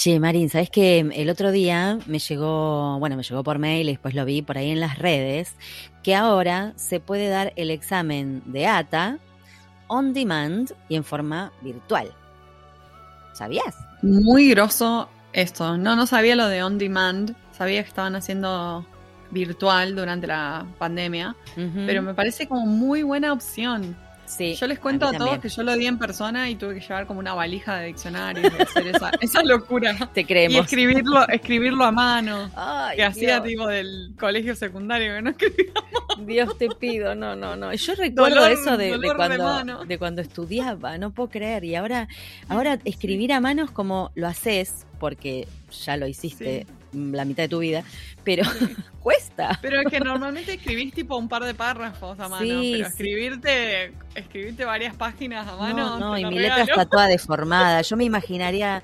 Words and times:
Che, 0.00 0.18
Marín, 0.18 0.48
¿sabes 0.48 0.70
que 0.70 1.00
el 1.00 1.28
otro 1.28 1.52
día 1.52 1.98
me 2.06 2.18
llegó, 2.18 2.98
bueno, 2.98 3.18
me 3.18 3.22
llegó 3.22 3.44
por 3.44 3.58
mail 3.58 3.86
y 3.86 3.92
después 3.92 4.14
lo 4.14 4.24
vi 4.24 4.40
por 4.40 4.56
ahí 4.56 4.70
en 4.70 4.80
las 4.80 4.98
redes, 4.98 5.56
que 6.02 6.14
ahora 6.14 6.72
se 6.76 7.00
puede 7.00 7.28
dar 7.28 7.52
el 7.56 7.70
examen 7.70 8.42
de 8.46 8.66
ATA 8.66 9.18
on 9.88 10.14
demand 10.14 10.72
y 10.88 10.96
en 10.96 11.04
forma 11.04 11.52
virtual. 11.60 12.14
¿Sabías? 13.34 13.76
Muy 14.00 14.48
grosso 14.48 15.10
esto. 15.34 15.76
No, 15.76 15.94
no 15.96 16.06
sabía 16.06 16.34
lo 16.34 16.48
de 16.48 16.62
on 16.62 16.78
demand. 16.78 17.34
Sabía 17.52 17.82
que 17.82 17.90
estaban 17.90 18.16
haciendo 18.16 18.86
virtual 19.30 19.94
durante 19.94 20.26
la 20.26 20.66
pandemia, 20.78 21.36
pero 21.54 22.00
me 22.00 22.14
parece 22.14 22.48
como 22.48 22.64
muy 22.64 23.02
buena 23.02 23.34
opción. 23.34 23.94
Yo 24.38 24.66
les 24.66 24.78
cuento 24.78 25.06
a, 25.06 25.12
todos 25.12 25.38
que 25.38 25.48
yo 25.48 25.62
lo 25.62 25.74
di 25.74 25.86
en 25.86 25.98
persona 25.98 26.48
y 26.48 26.54
tuve 26.54 26.74
que 26.74 26.80
llevar 26.80 27.06
como 27.06 27.20
una 27.20 27.34
valija 27.34 27.78
de 27.78 27.88
diccionarios 27.88 28.52
hacer 28.58 28.86
esa, 28.88 29.10
esa 29.20 29.42
locura. 29.42 30.10
Te 30.12 30.24
creemos. 30.24 30.56
Y 30.56 30.60
escribirlo, 30.60 31.28
escribirlo 31.28 31.84
a 31.84 31.92
mano. 31.92 32.50
que 32.94 33.04
hacía 33.04 33.42
tipo 33.42 33.66
del 33.66 34.14
colegio 34.18 34.54
secundario 34.54 35.14
que 35.14 35.22
no 35.22 35.30
escribíamos. 35.30 35.84
Dios 36.26 36.58
te 36.58 36.68
pido, 36.68 37.14
no, 37.14 37.34
no, 37.34 37.56
no. 37.56 37.72
Yo 37.72 37.94
recuerdo 37.94 38.46
eso 38.46 38.76
de, 38.76 38.98
cuando, 39.16 39.84
de, 39.84 39.98
cuando 39.98 40.22
estudiaba, 40.22 40.98
no 40.98 41.10
puedo 41.12 41.30
creer. 41.30 41.64
Y 41.64 41.74
ahora, 41.74 42.08
ahora 42.48 42.78
escribir 42.84 43.32
a 43.32 43.40
mano 43.40 43.64
es 43.64 43.70
como 43.70 44.10
lo 44.14 44.28
haces, 44.28 44.86
porque 45.00 45.48
ya 45.84 45.96
lo 45.96 46.06
hiciste 46.06 46.66
la 46.92 47.24
mitad 47.24 47.44
de 47.44 47.48
tu 47.48 47.58
vida, 47.60 47.82
pero 48.22 48.42
cuesta. 49.02 49.58
Pero 49.62 49.80
es 49.80 49.86
que 49.88 50.00
normalmente 50.00 50.54
escribís 50.54 50.92
tipo 50.92 51.16
un 51.16 51.28
par 51.28 51.44
de 51.44 51.54
párrafos 51.54 52.20
a 52.20 52.28
mano, 52.28 52.46
pero 52.46 52.86
escribirte, 52.86 53.92
escribirte 54.14 54.64
varias 54.64 54.94
páginas 54.94 55.48
a 55.48 55.56
mano. 55.56 55.98
No, 55.98 55.98
no 55.98 56.18
y 56.18 56.24
mi 56.26 56.38
letra 56.38 56.62
está 56.62 56.84
toda 56.84 57.06
deformada. 57.08 57.82
Yo 57.82 57.96
me 57.96 58.04
imaginaría 58.04 58.82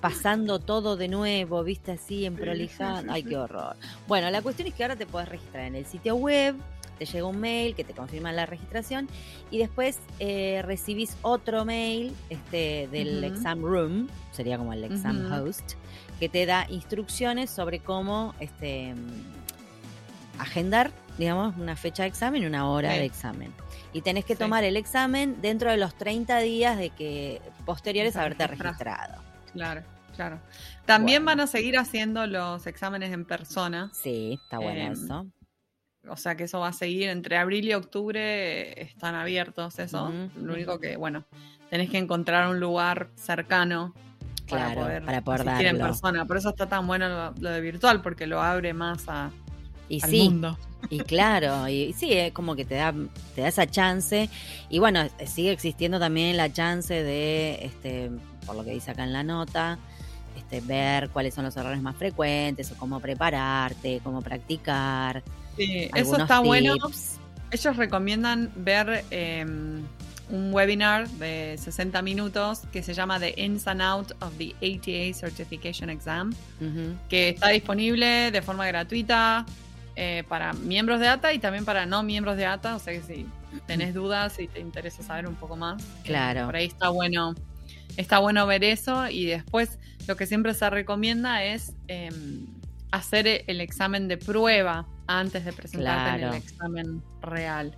pasando 0.00 0.58
todo 0.58 0.96
de 0.96 1.08
nuevo, 1.08 1.64
viste 1.64 1.92
así, 1.92 2.24
en 2.24 2.36
prolija. 2.36 3.02
Ay, 3.08 3.24
qué 3.24 3.36
horror. 3.36 3.76
Bueno, 4.06 4.30
la 4.30 4.40
cuestión 4.40 4.68
es 4.68 4.74
que 4.74 4.84
ahora 4.84 4.96
te 4.96 5.06
puedes 5.06 5.28
registrar 5.28 5.64
en 5.64 5.74
el 5.74 5.86
sitio 5.86 6.14
web 6.14 6.54
te 6.98 7.06
llega 7.06 7.26
un 7.26 7.40
mail 7.40 7.74
que 7.74 7.84
te 7.84 7.92
confirma 7.92 8.32
la 8.32 8.46
registración 8.46 9.08
y 9.50 9.58
después 9.58 9.98
eh, 10.18 10.62
recibís 10.64 11.16
otro 11.22 11.64
mail 11.64 12.14
este, 12.30 12.88
del 12.90 13.22
exam 13.24 13.62
room, 13.62 14.08
sería 14.32 14.58
como 14.58 14.72
el 14.72 14.84
exam 14.84 15.32
host, 15.32 15.74
que 16.18 16.28
te 16.28 16.46
da 16.46 16.66
instrucciones 16.70 17.50
sobre 17.50 17.80
cómo 17.80 18.34
este, 18.40 18.94
agendar, 20.38 20.90
digamos, 21.18 21.56
una 21.56 21.76
fecha 21.76 22.02
de 22.02 22.08
examen 22.08 22.44
una 22.44 22.68
hora 22.68 22.92
de 22.92 23.04
examen. 23.04 23.52
Y 23.92 24.02
tenés 24.02 24.24
que 24.24 24.36
tomar 24.36 24.64
el 24.64 24.76
examen 24.76 25.40
dentro 25.40 25.70
de 25.70 25.76
los 25.76 25.96
30 25.96 26.38
días 26.40 26.76
de 26.76 26.90
que 26.90 27.40
posteriores 27.64 28.16
a 28.16 28.22
haberte 28.22 28.46
registrado. 28.46 29.22
Claro, 29.52 29.82
claro. 30.14 30.40
También 30.84 31.24
van 31.24 31.40
a 31.40 31.46
seguir 31.46 31.78
haciendo 31.78 32.26
los 32.26 32.66
exámenes 32.66 33.12
en 33.12 33.24
persona. 33.24 33.90
Sí, 33.94 34.38
está 34.42 34.58
bueno 34.58 34.80
em, 34.80 34.92
eso. 34.92 35.26
O 36.08 36.16
sea 36.16 36.36
que 36.36 36.44
eso 36.44 36.60
va 36.60 36.68
a 36.68 36.72
seguir 36.72 37.08
entre 37.08 37.36
abril 37.36 37.66
y 37.66 37.74
octubre, 37.74 38.80
están 38.82 39.14
abiertos 39.14 39.78
eso. 39.78 40.12
Lo 40.36 40.54
único 40.54 40.78
que, 40.78 40.96
bueno, 40.96 41.24
tenés 41.70 41.90
que 41.90 41.98
encontrar 41.98 42.48
un 42.48 42.60
lugar 42.60 43.10
cercano 43.14 43.94
claro, 44.46 44.82
para 45.04 45.20
poder, 45.22 45.44
para 45.44 45.68
en 45.68 45.78
persona. 45.78 46.24
Por 46.24 46.36
eso 46.36 46.50
está 46.50 46.68
tan 46.68 46.86
bueno 46.86 47.32
lo, 47.38 47.50
de 47.50 47.60
virtual, 47.60 48.02
porque 48.02 48.26
lo 48.26 48.40
abre 48.40 48.72
más 48.72 49.04
a, 49.08 49.30
y 49.88 50.02
al 50.02 50.10
sí, 50.10 50.28
mundo. 50.28 50.58
Y 50.90 51.00
claro, 51.00 51.68
y, 51.68 51.92
sí, 51.92 52.12
es 52.12 52.32
como 52.32 52.54
que 52.54 52.64
te 52.64 52.76
da, 52.76 52.94
te 53.34 53.40
da 53.40 53.48
esa 53.48 53.66
chance. 53.66 54.28
Y 54.68 54.78
bueno, 54.78 55.08
sigue 55.26 55.50
existiendo 55.50 55.98
también 55.98 56.36
la 56.36 56.52
chance 56.52 56.94
de, 56.94 57.58
este, 57.62 58.10
por 58.46 58.56
lo 58.56 58.64
que 58.64 58.70
dice 58.70 58.92
acá 58.92 59.04
en 59.04 59.12
la 59.12 59.24
nota, 59.24 59.78
este, 60.36 60.60
ver 60.60 61.10
cuáles 61.10 61.34
son 61.34 61.44
los 61.44 61.56
errores 61.56 61.82
más 61.82 61.96
frecuentes, 61.96 62.70
o 62.70 62.76
cómo 62.76 63.00
prepararte, 63.00 64.00
cómo 64.04 64.22
practicar. 64.22 65.22
Sí, 65.56 65.88
eso 65.94 66.16
está 66.16 66.40
bueno. 66.40 66.74
Ellos 67.50 67.76
recomiendan 67.76 68.50
ver 68.56 69.04
eh, 69.10 69.44
un 70.28 70.52
webinar 70.52 71.08
de 71.08 71.56
60 71.58 72.02
minutos 72.02 72.62
que 72.72 72.82
se 72.82 72.94
llama 72.94 73.20
The 73.20 73.34
Ins 73.36 73.66
and 73.66 73.80
Out 73.80 74.12
of 74.20 74.36
the 74.38 74.54
ATA 74.56 75.16
Certification 75.16 75.90
Exam, 75.90 76.34
que 77.08 77.30
está 77.30 77.48
disponible 77.48 78.30
de 78.30 78.42
forma 78.42 78.66
gratuita 78.66 79.46
eh, 79.94 80.24
para 80.28 80.52
miembros 80.52 81.00
de 81.00 81.08
ATA 81.08 81.32
y 81.32 81.38
también 81.38 81.64
para 81.64 81.86
no 81.86 82.02
miembros 82.02 82.36
de 82.36 82.46
ATA. 82.46 82.76
O 82.76 82.78
sea 82.78 82.92
que 82.92 83.02
si 83.02 83.26
tenés 83.66 83.94
dudas 83.94 84.38
y 84.40 84.48
te 84.48 84.60
interesa 84.60 85.02
saber 85.02 85.28
un 85.28 85.36
poco 85.36 85.56
más, 85.56 85.82
eh, 85.82 85.86
claro. 86.04 86.46
por 86.46 86.56
ahí 86.56 86.66
está 86.66 86.88
bueno, 86.88 87.34
está 87.96 88.18
bueno 88.18 88.46
ver 88.46 88.64
eso. 88.64 89.08
Y 89.08 89.26
después 89.26 89.78
lo 90.08 90.16
que 90.16 90.26
siempre 90.26 90.54
se 90.54 90.68
recomienda 90.68 91.44
es 91.44 91.72
em, 91.86 92.46
hacer 92.90 93.44
el 93.46 93.60
examen 93.60 94.08
de 94.08 94.16
prueba 94.16 94.86
antes 95.06 95.44
de 95.44 95.52
presentarte 95.52 96.22
en 96.22 96.28
el 96.28 96.34
examen 96.34 97.02
real. 97.20 97.76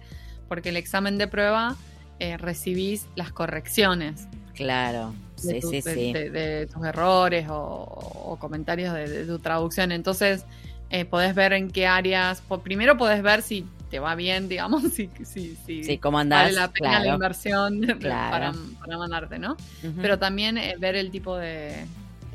Porque 0.49 0.71
el 0.71 0.77
examen 0.77 1.19
de 1.19 1.29
prueba 1.29 1.77
eh, 2.19 2.37
recibís 2.37 3.07
las 3.15 3.33
correcciones. 3.33 4.29
Claro, 4.55 5.15
sí, 5.37 5.61
sí, 5.61 5.83
sí. 5.83 6.13
De, 6.13 6.67
tus 6.67 6.85
errores 6.85 7.47
o, 7.49 8.37
comentarios 8.41 8.95
de, 8.95 9.25
tu 9.25 9.39
traducción. 9.39 9.93
Entonces, 9.93 10.45
eh, 10.91 11.05
podés 11.05 11.35
ver 11.35 11.53
en 11.53 11.71
qué 11.71 11.87
áreas. 11.87 12.43
primero 12.63 12.97
podés 12.97 13.23
ver 13.23 13.43
si 13.43 13.67
te 13.91 13.99
va 13.99 14.15
bien, 14.15 14.49
digamos, 14.49 14.83
si, 14.93 15.09
si, 15.25 15.57
sí, 15.57 15.99
cómo 15.99 16.19
andás, 16.19 16.45
vale 16.45 16.55
la 16.55 16.69
pena 16.69 17.01
la 17.01 17.15
inversión 17.15 17.81
para, 18.03 18.53
mandarte, 18.87 19.39
¿no? 19.39 19.57
Pero 20.01 20.19
también 20.19 20.59
eh, 20.59 20.77
ver 20.79 20.97
el 20.97 21.11
tipo 21.11 21.37
de, 21.37 21.87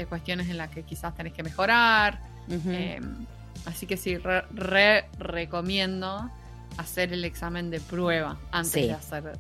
cuestiones 0.10 0.50
en 0.50 0.58
las 0.58 0.70
que 0.70 0.84
quizás 0.84 1.16
tenés 1.16 1.34
que 1.34 1.44
mejorar. 1.44 2.20
Así 3.66 3.86
que 3.86 3.98
sí, 3.98 4.18
re, 4.18 5.06
recomiendo 5.20 6.30
hacer 6.78 7.14
el 7.14 7.26
examen 7.26 7.70
de 7.70 7.80
prueba 7.80 8.40
antes 8.52 8.88
de 8.88 8.94
hacer 8.94 9.40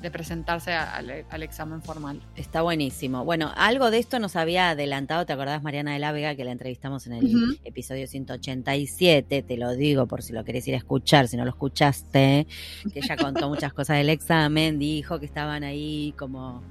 de 0.00 0.10
presentarse 0.10 0.72
al, 0.72 1.42
examen 1.42 1.82
formal. 1.82 2.20
Está 2.36 2.62
buenísimo. 2.62 3.24
Bueno, 3.24 3.52
algo 3.56 3.90
de 3.90 3.98
esto 3.98 4.18
nos 4.18 4.36
había 4.36 4.70
adelantado, 4.70 5.26
¿te 5.26 5.32
acordás 5.32 5.62
Mariana 5.62 5.92
de 5.92 5.98
la 5.98 6.12
Vega 6.12 6.34
que 6.34 6.44
la 6.44 6.52
entrevistamos 6.52 7.06
en 7.06 7.14
el 7.14 7.58
episodio 7.64 8.06
187? 8.06 9.42
Te 9.42 9.56
lo 9.56 9.72
digo 9.72 10.06
por 10.06 10.22
si 10.22 10.32
lo 10.32 10.44
querés 10.44 10.66
ir 10.68 10.74
a 10.74 10.78
escuchar, 10.78 11.28
si 11.28 11.36
no 11.36 11.44
lo 11.44 11.50
escuchaste, 11.50 12.46
que 12.92 12.98
ella 13.00 13.16
contó 13.16 13.48
muchas 13.48 13.72
cosas 13.72 13.96
del 13.96 14.10
examen, 14.10 14.78
dijo 14.78 15.18
que 15.18 15.26
estaban 15.26 15.64
ahí 15.64 16.14
como 16.16 16.62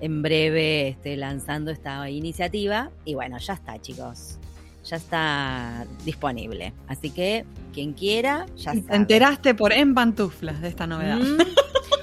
en 0.00 0.22
breve 0.22 0.88
este, 0.88 1.16
lanzando 1.16 1.70
esta 1.70 2.08
iniciativa 2.10 2.90
y 3.04 3.14
bueno, 3.14 3.38
ya 3.38 3.54
está 3.54 3.80
chicos 3.80 4.38
ya 4.84 4.96
está 4.96 5.86
disponible. 6.04 6.72
Así 6.86 7.10
que 7.10 7.44
quien 7.72 7.92
quiera, 7.92 8.46
ya 8.56 8.72
está. 8.72 8.92
Te 8.92 8.96
enteraste 8.96 9.54
por 9.54 9.72
En 9.72 9.94
Pantuflas 9.94 10.60
de 10.60 10.68
esta 10.68 10.86
novedad. 10.86 11.18
Mm. 11.18 11.38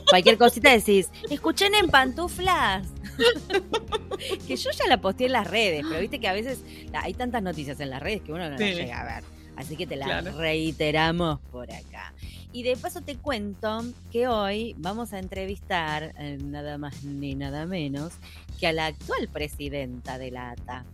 Cualquier 0.10 0.38
cosita 0.38 0.72
decís, 0.72 1.10
escuchen 1.30 1.74
en 1.74 1.90
pantuflas. 1.90 2.86
que 4.48 4.56
yo 4.56 4.72
ya 4.72 4.88
la 4.88 5.00
posteé 5.00 5.28
en 5.28 5.34
las 5.34 5.48
redes, 5.48 5.86
pero 5.88 6.02
viste 6.02 6.20
que 6.20 6.28
a 6.28 6.34
veces 6.34 6.64
hay 6.94 7.14
tantas 7.14 7.42
noticias 7.42 7.80
en 7.80 7.90
las 7.90 8.02
redes 8.02 8.22
que 8.22 8.34
uno 8.34 8.50
no 8.50 8.52
las 8.52 8.60
llega 8.60 9.00
a 9.00 9.16
ver. 9.16 9.24
Así 9.56 9.76
que 9.76 9.86
te 9.86 9.96
la 9.96 10.22
reiteramos 10.22 11.40
por 11.52 11.72
acá. 11.72 12.14
Y 12.52 12.64
de 12.64 12.76
paso 12.76 13.02
te 13.02 13.16
cuento 13.16 13.86
que 14.12 14.28
hoy 14.28 14.76
vamos 14.78 15.14
a 15.14 15.20
entrevistar 15.20 16.14
eh, 16.18 16.38
nada 16.44 16.78
más 16.78 17.04
ni 17.04 17.36
nada 17.36 17.66
menos 17.66 18.14
que 18.60 18.68
a 18.68 18.74
la 18.74 18.88
actual 18.88 19.30
presidenta 19.32 20.18
de 20.18 20.32
la 20.32 20.52
ATA. 20.52 20.86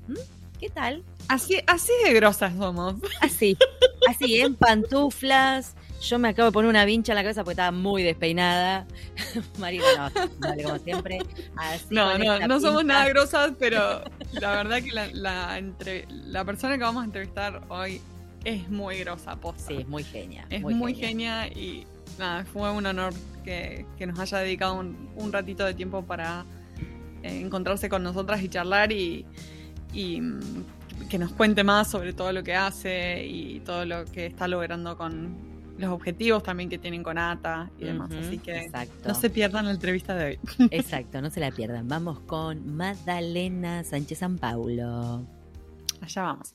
¿Qué 0.59 0.69
tal? 0.69 1.03
Así, 1.27 1.59
así 1.67 1.91
de 2.03 2.13
grosas 2.13 2.53
somos. 2.57 2.95
Así, 3.21 3.57
así, 4.07 4.39
en 4.39 4.55
pantuflas, 4.55 5.75
yo 6.01 6.17
me 6.17 6.29
acabo 6.29 6.47
de 6.47 6.51
poner 6.51 6.69
una 6.69 6.85
vincha 6.85 7.11
en 7.11 7.17
la 7.17 7.23
cabeza 7.23 7.43
porque 7.43 7.53
estaba 7.53 7.71
muy 7.71 8.01
despeinada. 8.01 8.87
Marina, 9.59 10.11
no, 10.15 10.29
vale, 10.39 10.63
como 10.63 10.79
siempre. 10.79 11.19
no, 11.89 12.17
no, 12.17 12.47
no 12.47 12.59
somos 12.59 12.85
nada 12.85 13.07
grosas, 13.09 13.51
pero 13.59 14.03
la 14.33 14.63
verdad 14.63 14.81
que 14.81 14.91
la, 14.91 15.07
la, 15.07 15.57
entre, 15.57 16.07
la 16.09 16.45
persona 16.45 16.77
que 16.77 16.83
vamos 16.83 17.03
a 17.03 17.05
entrevistar 17.05 17.61
hoy 17.69 18.01
es 18.43 18.69
muy 18.69 18.97
grosa, 18.99 19.35
posta. 19.35 19.67
Sí, 19.67 19.75
es 19.81 19.87
muy 19.87 20.03
genia. 20.03 20.47
Es 20.49 20.61
muy, 20.61 20.95
genia. 20.95 21.47
y 21.47 21.85
nada, 22.17 22.45
fue 22.45 22.71
un 22.71 22.85
honor 22.85 23.13
que, 23.43 23.85
que 23.97 24.07
nos 24.07 24.17
haya 24.19 24.39
dedicado 24.39 24.75
un, 24.75 25.09
un, 25.17 25.31
ratito 25.33 25.65
de 25.65 25.73
tiempo 25.73 26.03
para 26.03 26.45
eh, 27.23 27.41
encontrarse 27.41 27.89
con 27.89 28.03
nosotras 28.03 28.41
y 28.41 28.49
charlar 28.49 28.91
y, 28.91 29.25
y 29.93 30.21
mm, 30.21 30.65
que 31.09 31.17
nos 31.17 31.31
cuente 31.31 31.63
más 31.63 31.89
sobre 31.89 32.13
todo 32.13 32.31
lo 32.31 32.43
que 32.43 32.55
hace 32.55 33.25
y 33.25 33.59
todo 33.61 33.85
lo 33.85 34.05
que 34.05 34.25
está 34.25 34.47
logrando 34.47 34.97
con 34.97 35.57
los 35.77 35.91
objetivos 35.91 36.43
también 36.43 36.69
que 36.69 36.77
tienen 36.77 37.03
con 37.03 37.17
ATA 37.17 37.69
y 37.79 37.85
demás. 37.85 38.11
Así 38.11 38.39
que 38.39 38.69
no 39.05 39.13
se 39.13 39.29
pierdan 39.29 39.65
la 39.65 39.71
entrevista 39.71 40.15
de 40.15 40.25
hoy. 40.25 40.39
Exacto, 40.71 41.21
no 41.21 41.29
se 41.29 41.39
la 41.39 41.51
pierdan. 41.51 41.87
Vamos 41.87 42.19
con 42.21 42.75
Magdalena 42.75 43.83
Sánchez 43.83 44.19
San 44.19 44.37
Paulo. 44.37 45.25
Allá 46.01 46.23
vamos. 46.23 46.53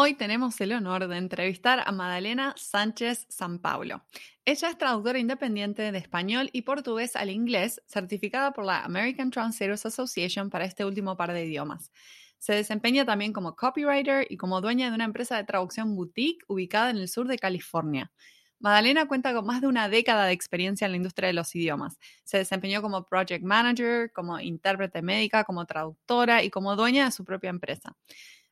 Hoy 0.00 0.14
tenemos 0.14 0.60
el 0.60 0.74
honor 0.74 1.08
de 1.08 1.16
entrevistar 1.16 1.82
a 1.84 1.90
Madalena 1.90 2.54
Sánchez 2.56 3.26
San 3.28 3.58
Paulo. 3.58 4.04
Ella 4.44 4.70
es 4.70 4.78
traductora 4.78 5.18
independiente 5.18 5.90
de 5.90 5.98
español 5.98 6.50
y 6.52 6.62
portugués 6.62 7.16
al 7.16 7.30
inglés, 7.30 7.82
certificada 7.84 8.52
por 8.52 8.64
la 8.64 8.84
American 8.84 9.32
Translators 9.32 9.86
Association 9.86 10.50
para 10.50 10.66
este 10.66 10.84
último 10.84 11.16
par 11.16 11.32
de 11.32 11.44
idiomas. 11.44 11.90
Se 12.38 12.52
desempeña 12.52 13.04
también 13.04 13.32
como 13.32 13.56
copywriter 13.56 14.24
y 14.30 14.36
como 14.36 14.60
dueña 14.60 14.88
de 14.88 14.94
una 14.94 15.04
empresa 15.04 15.36
de 15.36 15.42
traducción 15.42 15.96
boutique 15.96 16.44
ubicada 16.46 16.90
en 16.90 16.98
el 16.98 17.08
sur 17.08 17.26
de 17.26 17.36
California. 17.36 18.12
Madalena 18.60 19.06
cuenta 19.06 19.32
con 19.34 19.46
más 19.46 19.60
de 19.60 19.68
una 19.68 19.88
década 19.88 20.26
de 20.26 20.32
experiencia 20.32 20.84
en 20.84 20.92
la 20.92 20.96
industria 20.96 21.28
de 21.28 21.32
los 21.32 21.54
idiomas. 21.54 21.98
Se 22.24 22.38
desempeñó 22.38 22.82
como 22.82 23.04
project 23.04 23.44
manager, 23.44 24.12
como 24.12 24.38
intérprete 24.38 25.00
médica, 25.00 25.44
como 25.44 25.64
traductora 25.64 26.42
y 26.42 26.50
como 26.50 26.74
dueña 26.74 27.04
de 27.04 27.12
su 27.12 27.24
propia 27.24 27.50
empresa. 27.50 27.96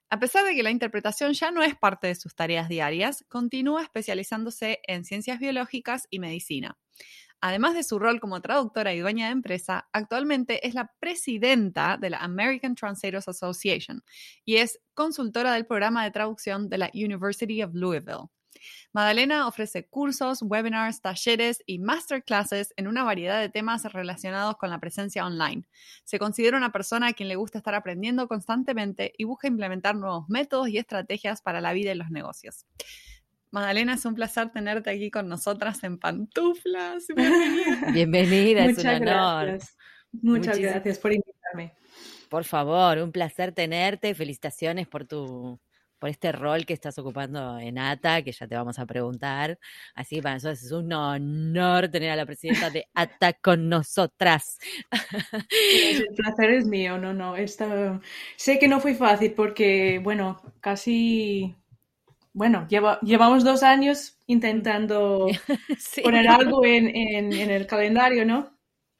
A 0.09 0.21
pesar 0.21 0.45
de 0.45 0.55
que 0.55 0.63
la 0.63 0.71
interpretación 0.71 1.33
ya 1.33 1.51
no 1.51 1.63
es 1.63 1.75
parte 1.75 2.07
de 2.07 2.15
sus 2.15 2.35
tareas 2.37 2.69
diarias, 2.69 3.25
continúa 3.29 3.83
especializándose 3.83 4.81
en 4.87 5.05
ciencias 5.05 5.41
biológicas 5.41 6.07
y 6.11 6.21
medicina. 6.21 6.79
Además 7.41 7.75
de 7.75 7.83
su 7.83 7.99
rol 7.99 8.21
como 8.21 8.41
traductora 8.41 8.95
y 8.95 9.01
dueña 9.01 9.27
de 9.27 9.33
empresa, 9.33 9.89
actualmente 9.93 10.67
es 10.67 10.75
la 10.75 10.93
presidenta 11.01 11.99
de 12.01 12.11
la 12.11 12.19
American 12.19 12.75
Translators 12.75 13.29
Association 13.29 14.03
y 14.45 14.57
es 14.57 14.81
consultora 14.95 15.53
del 15.53 15.67
programa 15.67 16.05
de 16.05 16.13
traducción 16.13 16.69
de 16.69 16.79
la 16.79 16.91
University 16.95 17.63
of 17.63 17.75
Louisville. 17.75 18.29
Madalena 18.93 19.47
ofrece 19.47 19.87
cursos, 19.87 20.43
webinars, 20.43 21.01
talleres 21.01 21.63
y 21.67 21.79
masterclasses 21.79 22.73
en 22.77 22.89
una 22.89 23.05
variedad 23.05 23.41
de 23.41 23.49
temas 23.49 23.85
relacionados 23.93 24.57
con 24.57 24.71
la 24.71 24.79
presencia 24.79 25.25
online. 25.27 25.67
Se 26.05 26.19
considera 26.19 26.57
una 26.57 26.73
persona 26.73 27.09
a 27.09 27.13
quien 27.13 27.29
le 27.29 27.37
gusta 27.37 27.59
estar 27.59 27.75
aprendiendo 27.75 28.29
constantemente 28.29 29.13
y 29.17 29.25
busca 29.25 29.49
implementar 29.49 29.95
nuevos 29.95 30.29
métodos 30.29 30.69
y 30.69 30.79
estrategias 30.79 31.43
para 31.43 31.61
la 31.61 31.73
vida 31.73 31.93
y 31.93 31.97
los 31.97 32.11
negocios. 32.11 32.67
Madalena, 33.51 33.95
es 33.95 34.05
un 34.05 34.15
placer 34.15 34.51
tenerte 34.51 34.91
aquí 34.91 35.11
con 35.11 35.29
nosotras 35.29 35.83
en 35.85 35.99
pantuflas. 35.99 37.07
Bienvenida, 37.17 37.93
Bienvenida 37.93 38.65
es 38.67 38.79
un 38.79 38.87
honor. 38.89 39.47
Gracias. 39.47 39.77
Muchas 40.13 40.59
gracias 40.59 40.99
por 40.99 41.13
invitarme. 41.13 41.75
Por 42.29 42.45
favor, 42.45 42.99
un 42.99 43.13
placer 43.13 43.53
tenerte. 43.53 44.15
Felicitaciones 44.15 44.87
por 44.89 45.07
tu 45.07 45.59
por 45.99 46.11
este 46.11 46.33
rol 46.33 46.67
que 46.67 46.75
estás 46.75 46.99
ocupando 46.99 47.59
en 47.59 47.79
ATA, 47.79 48.23
que 48.23 48.33
ya 48.33 48.47
te 48.47 48.55
vamos 48.55 48.79
a 48.79 48.87
preguntar. 48.87 49.59
Así 49.95 50.17
que 50.17 50.23
para 50.23 50.35
nosotros 50.35 50.63
es 50.63 50.73
un 50.73 50.93
honor 50.93 51.89
tener 51.89 52.11
a 52.11 52.17
la 52.17 52.27
presidenta 52.27 52.71
de 52.71 52.87
ATA 52.95 53.35
con 53.35 53.69
nosotras. 53.69 54.59
el 54.91 56.09
placer 56.15 56.51
es 56.51 56.67
mío, 56.67 56.99
no, 56.99 57.13
no. 57.13 57.37
Esta... 57.37 58.01
Sé 58.37 58.59
que 58.59 58.69
no 58.69 58.81
fue 58.81 58.95
fácil 58.95 59.33
porque, 59.33 60.01
bueno, 60.03 60.41
casi 60.61 61.55
bueno, 62.37 62.69
llevamos 62.69 63.45
dos 63.45 63.63
años 63.63 64.19
intentando 64.27 65.27
poner 66.03 66.29
algo 66.29 66.67
en, 66.67 66.95
en, 66.95 67.33
el 67.33 67.67
calendario, 67.67 68.27
¿no? 68.27 68.56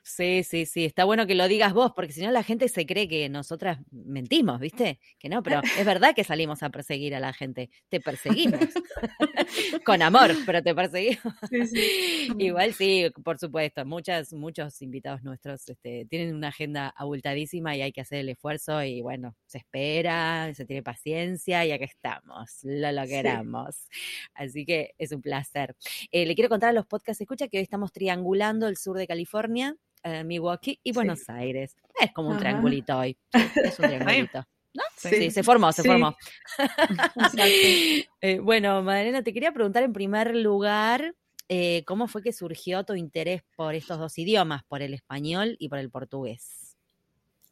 Sí, 0.09 0.45
sí, 0.45 0.67
sí, 0.67 0.85
está 0.85 1.05
bueno 1.05 1.27
que 1.27 1.35
lo 1.35 1.49
digas 1.49 1.73
vos, 1.73 1.91
porque 1.93 2.13
si 2.13 2.23
no 2.23 2.31
la 2.31 2.45
gente 2.45 2.69
se 2.69 2.87
cree 2.87 3.09
que 3.09 3.29
nosotras 3.29 3.81
mentimos, 3.91 4.61
¿viste? 4.61 5.01
Que 5.19 5.29
no, 5.29 5.43
pero 5.43 5.61
es 5.77 5.85
verdad 5.85 6.15
que 6.15 6.23
salimos 6.23 6.63
a 6.63 6.71
perseguir 6.71 7.13
a 7.17 7.19
la 7.19 7.33
gente, 7.33 7.71
te 7.89 8.01
perseguimos, 8.01 8.61
con 9.85 10.03
amor, 10.03 10.31
pero 10.47 10.63
te 10.63 10.77
perseguimos. 10.77 11.35
Igual 12.39 12.73
sí, 12.75 13.11
por 13.25 13.39
supuesto, 13.39 13.85
muchas, 13.85 14.33
muchos 14.33 14.81
invitados 14.81 15.25
nuestros 15.25 15.69
este, 15.69 16.07
tienen 16.09 16.37
una 16.37 16.49
agenda 16.49 16.95
abultadísima 16.97 17.75
y 17.75 17.83
hay 17.83 17.91
que 17.91 18.03
hacer 18.03 18.21
el 18.21 18.29
esfuerzo 18.29 18.85
y 18.85 19.03
bueno, 19.03 19.35
se 19.47 19.59
espera, 19.59 20.55
se 20.55 20.65
tiene 20.67 20.85
paciencia 20.85 21.67
y 21.67 21.73
aquí 21.73 21.83
estamos, 21.83 22.61
lo 22.63 22.93
logramos. 22.93 23.89
Así 24.35 24.65
que 24.65 24.95
es 24.99 25.11
un 25.11 25.21
placer. 25.21 25.75
Eh, 26.13 26.27
le 26.27 26.37
quiero 26.37 26.49
contar 26.49 26.71
a 26.71 26.73
los 26.73 26.87
podcasts 26.87 27.21
escucha 27.21 27.49
que 27.49 27.59
hoy 27.59 27.65
estamos 27.65 27.91
triangulando 27.91 28.69
el 28.69 28.77
sur 28.77 28.97
de 28.97 29.09
California 29.09 29.75
eh, 30.07 30.23
Milwaukee 30.23 30.79
y 30.85 30.93
Buenos 30.93 31.29
Aires. 31.29 31.75
Es 32.01 32.13
como 32.13 32.31
un 32.31 32.39
triangulito 32.39 32.97
hoy. 32.97 33.19
Es 33.33 33.79
un 33.81 33.87
triangulito. 33.89 34.47
¿No? 34.73 34.83
Sí. 34.97 35.31
se 35.31 35.43
formó, 35.43 35.73
se 35.73 35.83
formó. 35.83 36.17
Eh, 38.21 38.39
bueno, 38.41 38.83
Madalena, 38.83 39.23
te 39.23 39.33
quería 39.33 39.53
preguntar 39.53 39.83
en 39.83 39.93
primer 39.93 40.35
lugar, 40.35 41.15
eh, 41.49 41.85
¿cómo 41.87 42.09
fue 42.09 42.23
que 42.23 42.33
surgió 42.33 42.85
tu 42.85 42.95
interés 42.95 43.43
por 43.57 43.75
estos 43.75 43.99
dos 43.99 44.19
idiomas, 44.19 44.65
por 44.65 44.83
el 44.83 44.95
español 44.95 45.57
y 45.59 45.69
por 45.69 45.79
el 45.79 45.91
portugués? 45.91 46.66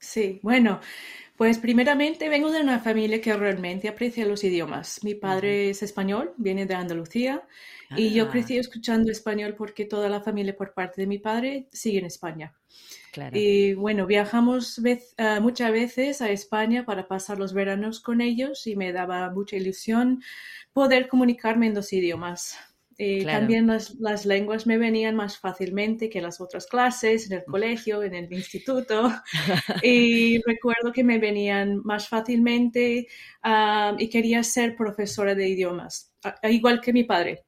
Sí, 0.04 0.38
bueno, 0.42 0.80
pues 1.36 1.58
primeramente 1.58 2.28
vengo 2.28 2.52
de 2.52 2.60
una 2.60 2.78
familia 2.78 3.20
que 3.20 3.34
realmente 3.34 3.88
aprecia 3.88 4.26
los 4.26 4.44
idiomas. 4.44 5.02
Mi 5.02 5.14
padre 5.14 5.70
es 5.70 5.82
español, 5.82 6.34
viene 6.36 6.66
de 6.66 6.74
Andalucía 6.74 7.42
y 7.96 8.12
yo 8.12 8.24
ah. 8.24 8.30
crecí 8.30 8.58
escuchando 8.58 9.10
español 9.10 9.54
porque 9.56 9.86
toda 9.86 10.08
la 10.08 10.20
familia 10.20 10.56
por 10.56 10.74
parte 10.74 11.00
de 11.00 11.06
mi 11.06 11.18
padre 11.18 11.68
sigue 11.72 11.98
en 11.98 12.06
España. 12.06 12.54
Y 13.32 13.74
bueno, 13.74 14.06
viajamos 14.06 14.80
ah, 15.18 15.40
muchas 15.40 15.72
veces 15.72 16.20
a 16.20 16.30
España 16.30 16.84
para 16.84 17.08
pasar 17.08 17.38
los 17.38 17.54
veranos 17.54 18.00
con 18.00 18.20
ellos 18.20 18.66
y 18.66 18.76
me 18.76 18.92
daba 18.92 19.30
mucha 19.30 19.56
ilusión 19.56 20.22
poder 20.72 21.08
comunicarme 21.08 21.66
en 21.66 21.74
dos 21.74 21.92
idiomas. 21.92 22.58
Eh, 22.96 23.24
también 23.24 23.66
las, 23.66 24.26
lenguas 24.26 24.66
me 24.66 24.78
venían 24.78 25.16
más 25.16 25.38
fácilmente 25.38 26.08
que 26.08 26.20
las 26.20 26.40
otras 26.40 26.66
clases 26.66 27.30
en 27.30 27.38
el 27.38 27.44
colegio, 27.44 28.02
en 28.02 28.14
el 28.14 28.32
instituto. 28.32 29.12
y 29.82 30.40
recuerdo 30.42 30.92
que 30.92 31.04
me 31.04 31.18
venían 31.18 31.80
más 31.84 32.08
fácilmente 32.08 33.06
ah, 33.42 33.96
y 33.98 34.08
quería 34.08 34.42
ser 34.42 34.76
profesora 34.76 35.34
de 35.34 35.48
idiomas, 35.48 36.12
igual 36.42 36.80
que 36.80 36.92
mi 36.92 37.04
padre 37.04 37.44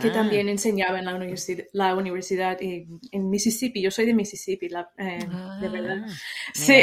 que 0.00 0.08
ah. 0.08 0.12
también 0.12 0.48
enseñaba 0.48 0.98
en 0.98 1.04
la, 1.04 1.14
universidad, 1.14 1.64
la 1.72 1.94
universidad 1.94 2.56
en, 2.60 3.30
Mississippi. 3.30 3.82
Yo 3.82 3.90
soy 3.90 4.06
de 4.06 4.14
Mississippi, 4.14 4.66
eh, 4.98 5.18
de 5.60 5.68
verdad. 5.68 6.04
Ah, 6.06 6.12
sí. 6.54 6.82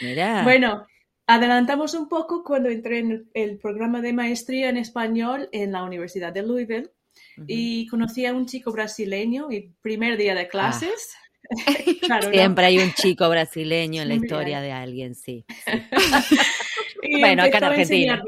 bueno, 0.44 0.86
adelantamos 1.26 1.94
un 1.94 2.08
poco 2.08 2.42
cuando 2.44 2.68
entré 2.68 2.98
en 2.98 3.30
el, 3.34 3.58
programa 3.58 4.00
de 4.00 4.12
maestría 4.12 4.68
en 4.68 4.76
español 4.76 5.48
en 5.52 5.72
la 5.72 5.84
Universidad 5.84 6.32
de 6.32 6.42
Louisville 6.42 6.90
y 7.46 7.86
conocí 7.86 8.26
a 8.26 8.32
un 8.32 8.46
chico 8.46 8.72
brasileño 8.72 9.50
y 9.50 9.74
primer 9.80 10.16
día 10.16 10.34
de 10.34 10.48
clases. 10.48 11.14
Ah. 12.10 12.20
Siempre 12.30 12.66
hay 12.66 12.78
un 12.78 12.92
chico 12.92 13.26
brasileño 13.30 14.02
en 14.02 14.08
la 14.08 14.14
historia 14.16 14.60
de 14.60 14.70
alguien, 14.70 15.14
sí. 15.14 15.46
bueno, 17.20 17.44
acá 17.44 17.58
en 17.58 17.64
Argentina. 17.64 18.22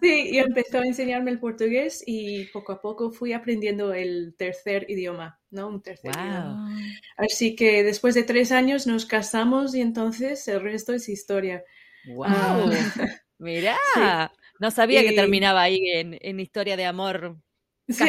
Sí, 0.00 0.30
y 0.32 0.38
empezó 0.38 0.78
a 0.78 0.86
enseñarme 0.86 1.30
el 1.30 1.40
portugués 1.40 2.02
y 2.06 2.44
poco 2.46 2.72
a 2.72 2.80
poco 2.80 3.10
fui 3.10 3.34
aprendiendo 3.34 3.92
el 3.92 4.34
tercer 4.38 4.86
idioma, 4.88 5.38
¿no? 5.50 5.68
Un 5.68 5.82
tercer 5.82 6.12
idioma. 6.12 6.74
Así 7.18 7.54
que 7.54 7.82
después 7.82 8.14
de 8.14 8.22
tres 8.22 8.50
años 8.50 8.86
nos 8.86 9.04
casamos 9.04 9.74
y 9.74 9.82
entonces 9.82 10.48
el 10.48 10.62
resto 10.62 10.94
es 10.94 11.10
historia. 11.10 11.64
¡Wow! 12.06 12.26
Ah. 12.28 13.20
Mirá, 13.38 13.76
no 14.60 14.70
sabía 14.70 15.02
que 15.02 15.12
terminaba 15.12 15.62
ahí 15.62 15.80
en, 15.86 16.40
historia 16.40 16.76
de 16.76 16.86
amor. 16.86 17.36
Sí. 17.88 18.04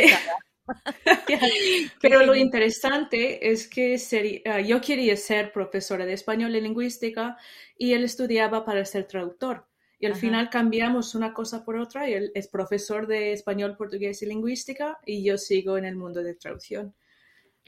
Pero 2.02 2.26
lo 2.26 2.36
interesante 2.36 3.52
es 3.52 3.68
que 3.68 3.98
sería, 3.98 4.62
yo 4.62 4.82
quería 4.82 5.16
ser 5.16 5.52
profesora 5.52 6.06
de 6.06 6.14
español 6.14 6.56
y 6.56 6.62
lingüística 6.62 7.38
y 7.78 7.94
él 7.94 8.04
estudiaba 8.04 8.66
para 8.66 8.84
ser 8.86 9.06
traductor. 9.06 9.68
Y 10.00 10.08
al 10.08 10.16
final 10.16 10.50
cambiamos 10.50 11.16
una 11.16 11.34
cosa 11.34 11.64
por 11.64 11.78
otra 11.78 12.10
y 12.10 12.14
él 12.14 12.32
es 12.36 12.48
profesor 12.48 13.08
de 13.08 13.32
español, 13.32 13.78
portugués 13.78 14.22
y 14.22 14.26
lingüística 14.26 15.00
y 15.06 15.24
yo 15.24 15.38
sigo 15.38 15.78
en 15.78 15.86
el 15.86 15.96
mundo 15.96 16.22
de 16.22 16.36
traducción. 16.36 16.94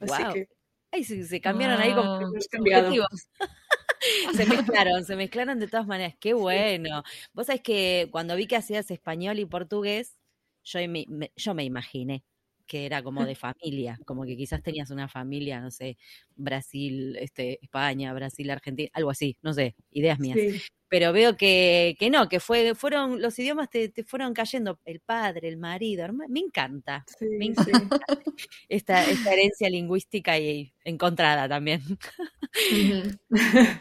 Así 0.01 0.23
que... 0.33 0.49
Ay, 0.91 1.03
se 1.03 1.41
cambiaron 1.41 1.81
ahí 1.81 1.93
como 1.93 2.17
objetivos. 2.17 3.29
se 4.35 4.45
mezclaron, 4.45 5.05
se 5.05 5.15
mezclaron 5.15 5.59
de 5.59 5.67
todas 5.67 5.87
maneras. 5.87 6.15
Qué 6.19 6.33
bueno. 6.33 7.03
Vos 7.33 7.47
sabés 7.47 7.61
que 7.61 8.09
cuando 8.11 8.35
vi 8.35 8.47
que 8.47 8.55
hacías 8.55 8.91
español 8.91 9.39
y 9.39 9.45
portugués, 9.45 10.16
yo 10.67 10.79
me, 10.89 11.31
yo 11.35 11.53
me 11.53 11.63
imaginé 11.63 12.23
que 12.65 12.85
era 12.85 13.01
como 13.01 13.25
de 13.25 13.35
familia, 13.35 13.97
como 14.05 14.25
que 14.25 14.35
quizás 14.35 14.61
tenías 14.61 14.91
una 14.91 15.07
familia, 15.07 15.61
no 15.61 15.71
sé, 15.71 15.97
Brasil, 16.35 17.15
este, 17.17 17.59
España, 17.61 18.13
Brasil, 18.13 18.49
Argentina, 18.51 18.89
algo 18.93 19.09
así, 19.09 19.37
no 19.41 19.53
sé, 19.53 19.75
ideas 19.91 20.19
mías 20.19 20.37
pero 20.89 21.11
veo 21.11 21.35
que, 21.35 21.95
que 21.99 22.09
no, 22.09 22.29
que 22.29 22.39
fue, 22.39 22.75
fueron, 22.75 23.21
los 23.21 23.37
idiomas 23.39 23.69
te, 23.69 23.89
te, 23.89 24.03
fueron 24.03 24.33
cayendo, 24.33 24.79
el 24.85 24.99
padre, 24.99 25.47
el 25.49 25.57
marido, 25.57 26.07
me 26.13 26.39
encanta, 26.39 27.05
me 27.21 27.45
encanta 27.47 27.99
esta, 28.69 29.03
esta, 29.03 29.33
herencia 29.33 29.69
lingüística 29.69 30.37
y 30.37 30.73
encontrada 30.83 31.49
también. 31.49 31.81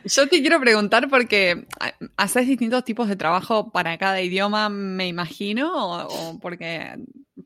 Yo 0.05 0.29
te 0.29 0.41
quiero 0.41 0.61
preguntar 0.61 1.09
porque 1.09 1.67
ah, 1.81 1.95
haces 2.17 2.47
distintos 2.47 2.85
tipos 2.85 3.09
de 3.09 3.17
trabajo 3.17 3.71
para 3.71 3.97
cada 3.99 4.21
idioma, 4.21 4.69
me 4.69 5.07
imagino, 5.07 6.07
o, 6.07 6.39
porque 6.41 6.97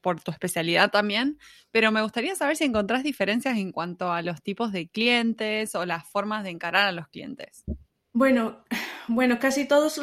por 0.00 0.20
tu 0.20 0.30
especialidad 0.30 0.90
también, 0.90 1.38
pero 1.70 1.92
me 1.92 2.02
gustaría 2.02 2.34
saber 2.34 2.56
si 2.56 2.64
encontrás 2.64 3.02
diferencias 3.02 3.58
en 3.58 3.72
cuanto 3.72 4.12
a 4.12 4.22
los 4.22 4.42
tipos 4.42 4.72
de 4.72 4.88
clientes 4.88 5.74
o 5.74 5.84
las 5.84 6.08
formas 6.08 6.44
de 6.44 6.50
encarar 6.50 6.86
a 6.86 6.92
los 6.92 7.08
clientes. 7.08 7.64
Bueno, 8.12 8.64
bueno, 9.08 9.38
casi 9.38 9.66
todos 9.66 9.96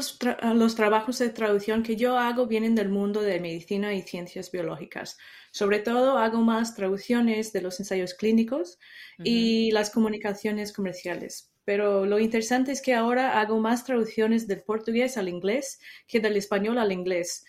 los, 0.53 0.75
trabajos 0.75 1.19
de 1.19 1.29
traducción 1.29 1.83
que 1.83 1.95
yo 1.95 2.17
hago 2.17 2.47
vienen 2.47 2.75
del 2.75 2.89
mundo 2.89 3.21
de 3.21 3.39
medicina 3.39 3.93
y 3.93 4.01
ciencias 4.01 4.51
biológicas. 4.51 5.17
Sobre 5.51 5.79
todo 5.79 6.17
hago 6.17 6.41
más 6.41 6.75
traducciones 6.75 7.51
de 7.53 7.61
los 7.61 7.79
ensayos 7.79 8.13
clínicos 8.13 8.79
y 9.23 9.71
las 9.71 9.89
comunicaciones 9.89 10.71
comerciales. 10.71 11.51
Pero 11.65 12.05
lo 12.05 12.19
interesante 12.19 12.71
es 12.71 12.81
que 12.81 12.93
ahora 12.93 13.41
hago 13.41 13.59
más 13.59 13.83
traducciones 13.83 14.47
del 14.47 14.61
portugués 14.61 15.17
al 15.17 15.27
inglés 15.27 15.79
que 16.07 16.19
del 16.19 16.37
español 16.37 16.77
al 16.77 16.91
inglés. 16.91 17.43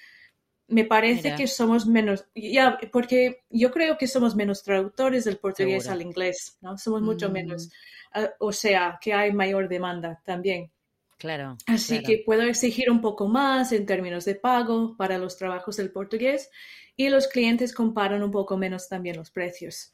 Me 0.66 0.84
parece 0.84 1.34
que 1.34 1.46
somos 1.46 1.86
menos, 1.86 2.26
ya, 2.34 2.78
porque 2.92 3.42
yo 3.48 3.70
creo 3.70 3.96
que 3.96 4.06
somos 4.06 4.34
menos 4.34 4.62
traductores 4.62 5.24
del 5.24 5.38
portugués 5.38 5.88
al 5.88 6.02
inglés, 6.02 6.58
¿no? 6.60 6.76
Somos 6.76 7.00
mucho 7.00 7.30
menos. 7.30 7.70
Ah, 8.12 8.30
o 8.38 8.52
sea, 8.52 8.98
que 9.00 9.12
hay 9.12 9.32
mayor 9.32 9.68
demanda 9.68 10.20
también. 10.24 10.70
Claro. 11.18 11.56
Así 11.66 12.02
que 12.02 12.22
puedo 12.24 12.42
exigir 12.42 12.90
un 12.90 13.00
poco 13.00 13.26
más 13.26 13.72
en 13.72 13.86
términos 13.86 14.24
de 14.24 14.36
pago 14.36 14.96
para 14.96 15.18
los 15.18 15.36
trabajos 15.36 15.76
del 15.76 15.90
portugués 15.90 16.48
y 16.94 17.08
los 17.08 17.26
clientes 17.26 17.74
comparan 17.74 18.22
un 18.22 18.30
poco 18.30 18.56
menos 18.56 18.88
también 18.88 19.16
los 19.16 19.30
precios. 19.30 19.92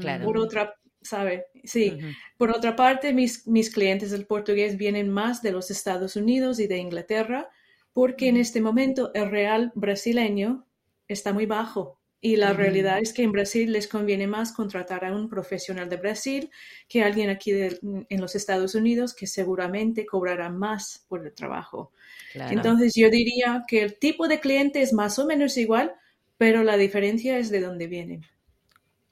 Claro. 0.00 0.24
Por 0.24 0.38
otra, 0.38 0.74
¿sabe? 1.00 1.46
Sí. 1.62 1.96
Por 2.36 2.50
otra 2.50 2.74
parte, 2.74 3.12
mis, 3.12 3.46
mis 3.46 3.70
clientes 3.70 4.10
del 4.10 4.26
portugués 4.26 4.76
vienen 4.76 5.10
más 5.10 5.42
de 5.42 5.52
los 5.52 5.70
Estados 5.70 6.16
Unidos 6.16 6.58
y 6.58 6.66
de 6.66 6.78
Inglaterra 6.78 7.50
porque 7.94 8.28
en 8.28 8.36
este 8.36 8.60
momento 8.60 9.12
el 9.14 9.30
real 9.30 9.72
brasileño 9.74 10.66
está 11.08 11.32
muy 11.32 11.46
bajo 11.46 12.00
y 12.24 12.36
la 12.36 12.54
realidad 12.54 13.00
es 13.00 13.12
que 13.12 13.22
en 13.22 13.32
Brasil 13.32 13.70
les 13.70 13.86
conviene 13.86 14.26
más 14.26 14.50
contratar 14.50 15.04
a 15.04 15.14
un 15.14 15.28
profesional 15.28 15.90
de 15.90 15.98
Brasil 15.98 16.50
que 16.88 17.02
alguien 17.02 17.28
aquí 17.28 17.52
en 17.52 18.20
los 18.20 18.34
Estados 18.34 18.74
Unidos 18.74 19.12
que 19.12 19.26
seguramente 19.26 20.06
cobrará 20.06 20.48
más 20.48 21.04
por 21.06 21.26
el 21.26 21.34
trabajo. 21.34 21.92
Entonces 22.32 22.94
yo 22.96 23.10
diría 23.10 23.62
que 23.68 23.82
el 23.82 23.98
tipo 23.98 24.26
de 24.26 24.40
cliente 24.40 24.80
es 24.80 24.94
más 24.94 25.18
o 25.18 25.26
menos 25.26 25.58
igual, 25.58 25.92
pero 26.38 26.64
la 26.64 26.78
diferencia 26.78 27.36
es 27.36 27.50
de 27.50 27.60
dónde 27.60 27.88
vienen. 27.88 28.22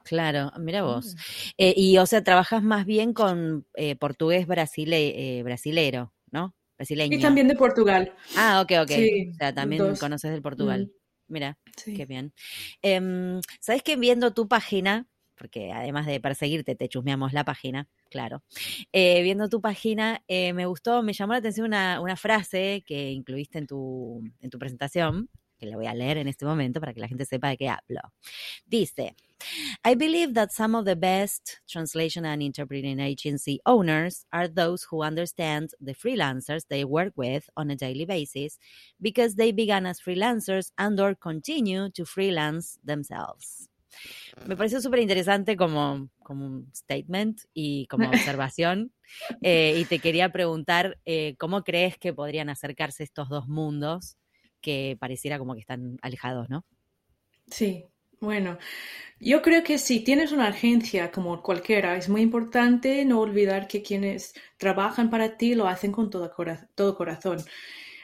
Claro, 0.04 0.50
mira 0.58 0.82
vos. 0.82 1.14
Mm. 1.14 1.18
Eh, 1.58 1.74
y 1.76 1.98
o 1.98 2.06
sea, 2.06 2.24
trabajas 2.24 2.62
más 2.62 2.86
bien 2.86 3.12
con 3.12 3.66
eh, 3.74 3.94
portugués 3.94 4.46
brasile, 4.46 5.38
eh, 5.38 5.42
brasilero, 5.42 6.14
¿no? 6.30 6.54
Brasileño. 6.78 7.18
Y 7.18 7.20
también 7.20 7.46
de 7.46 7.56
Portugal. 7.56 8.14
Ah, 8.38 8.62
ok, 8.62 8.72
ok. 8.84 8.90
o 9.32 9.34
sea, 9.34 9.54
también 9.54 9.96
conoces 9.96 10.30
del 10.30 10.40
Portugal. 10.40 10.86
Mm. 10.86 11.01
Mira, 11.32 11.56
qué 11.82 12.04
bien. 12.04 12.34
Em, 12.82 13.40
¿Sabes 13.58 13.82
que 13.82 13.96
viendo 13.96 14.34
tu 14.34 14.48
página, 14.48 15.06
porque 15.34 15.72
además 15.72 16.04
de 16.04 16.20
perseguirte, 16.20 16.74
te 16.74 16.90
chusmeamos 16.90 17.32
la 17.32 17.42
página, 17.42 17.88
claro. 18.10 18.44
Eh, 18.92 19.22
viendo 19.22 19.48
tu 19.48 19.62
página, 19.62 20.22
eh, 20.28 20.52
me 20.52 20.66
gustó, 20.66 21.02
me 21.02 21.14
llamó 21.14 21.32
la 21.32 21.38
atención 21.38 21.66
una, 21.68 22.02
una, 22.02 22.16
frase 22.16 22.84
que 22.86 23.12
incluiste 23.12 23.58
en 23.58 23.66
tu, 23.66 24.22
en 24.40 24.50
tu 24.50 24.58
presentación, 24.58 25.30
que 25.62 25.70
la 25.70 25.76
voy 25.76 25.86
a 25.86 25.94
leer 25.94 26.18
en 26.18 26.28
este 26.28 26.44
momento 26.44 26.80
para 26.80 26.92
que 26.92 27.00
la 27.00 27.08
gente 27.08 27.24
sepa 27.24 27.48
de 27.50 27.56
qué 27.56 27.68
hablo. 27.68 28.00
Dice, 28.66 29.14
I 29.84 29.94
believe 29.94 30.34
that 30.34 30.50
some 30.50 30.76
of 30.76 30.84
the 30.84 30.96
best 30.96 31.60
translation 31.68 32.24
and 32.24 32.42
interpreting 32.42 32.98
agency 32.98 33.60
owners 33.64 34.26
are 34.32 34.48
those 34.48 34.86
who 34.90 35.02
understand 35.02 35.70
the 35.80 35.94
freelancers 35.94 36.66
they 36.68 36.84
work 36.84 37.12
with 37.16 37.48
on 37.56 37.70
a 37.70 37.76
daily 37.76 38.04
basis 38.04 38.58
because 39.00 39.36
they 39.36 39.52
began 39.52 39.86
as 39.86 40.00
freelancers 40.00 40.72
and 40.78 40.98
or 40.98 41.14
continue 41.14 41.90
to 41.90 42.04
freelance 42.04 42.78
themselves. 42.84 43.68
Me 44.46 44.56
pareció 44.56 44.80
súper 44.80 45.00
interesante 45.00 45.54
como, 45.56 46.08
como 46.22 46.46
un 46.46 46.72
statement 46.74 47.42
y 47.54 47.86
como 47.86 48.08
observación. 48.40 48.92
Eh, 49.42 49.76
y 49.78 49.84
te 49.84 49.98
quería 49.98 50.30
preguntar, 50.32 50.98
eh, 51.04 51.36
¿cómo 51.38 51.62
crees 51.62 51.98
que 51.98 52.14
podrían 52.14 52.48
acercarse 52.48 53.04
estos 53.04 53.28
dos 53.28 53.46
mundos 53.48 54.16
que 54.62 54.96
pareciera 54.98 55.38
como 55.38 55.54
que 55.54 55.60
están 55.60 55.98
alejados, 56.02 56.48
¿no? 56.48 56.64
Sí, 57.50 57.84
bueno, 58.20 58.58
yo 59.20 59.42
creo 59.42 59.64
que 59.64 59.78
si 59.78 60.00
tienes 60.00 60.32
una 60.32 60.48
agencia 60.48 61.10
como 61.10 61.42
cualquiera, 61.42 61.96
es 61.96 62.08
muy 62.08 62.22
importante 62.22 63.04
no 63.04 63.20
olvidar 63.20 63.68
que 63.68 63.82
quienes 63.82 64.34
trabajan 64.58 65.10
para 65.10 65.36
ti 65.36 65.54
lo 65.54 65.68
hacen 65.68 65.92
con 65.92 66.10
todo, 66.10 66.32
corazón. 66.96 67.38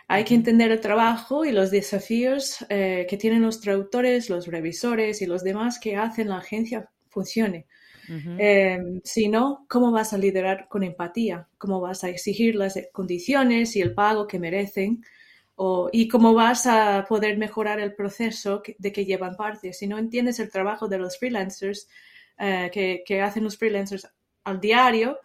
Hay 0.08 0.24
que 0.24 0.34
entender 0.34 0.72
el 0.72 0.80
trabajo 0.80 1.44
y 1.44 1.52
los 1.52 1.70
desafíos 1.70 2.64
eh, 2.68 3.06
que 3.08 3.16
tienen 3.16 3.42
los 3.42 3.60
traductores, 3.60 4.30
los 4.30 4.46
revisores 4.46 5.22
y 5.22 5.26
los 5.26 5.44
demás 5.44 5.78
que 5.78 5.96
hacen 5.96 6.28
la 6.30 6.38
agencia 6.38 6.90
funcione. 7.08 7.66
Em, 8.38 9.00
si 9.04 9.28
no, 9.28 9.66
¿cómo 9.68 9.92
vas 9.92 10.12
a 10.12 10.18
liderar 10.18 10.68
con 10.68 10.82
empatía? 10.82 11.48
¿Cómo 11.58 11.80
vas 11.80 12.04
a 12.04 12.08
exigir 12.08 12.54
las 12.54 12.78
condiciones 12.92 13.76
y 13.76 13.82
el 13.82 13.94
pago 13.94 14.26
que 14.26 14.38
merecen? 14.38 15.04
Y 15.92 16.08
cómo 16.08 16.34
vas 16.34 16.66
a 16.66 17.04
poder 17.08 17.36
mejorar 17.36 17.80
el 17.80 17.94
proceso 17.94 18.62
de 18.78 18.92
que 18.92 19.04
llevan 19.04 19.36
parte. 19.36 19.72
Si 19.72 19.86
no 19.86 19.98
entiendes 19.98 20.38
el 20.38 20.50
trabajo 20.50 20.88
de 20.88 20.98
los 20.98 21.18
freelancers 21.18 21.88
eh, 22.38 23.02
que, 23.04 23.22
hacen 23.22 23.44
los 23.44 23.56
freelancers 23.56 24.08
al 24.44 24.60
diario, 24.60 25.18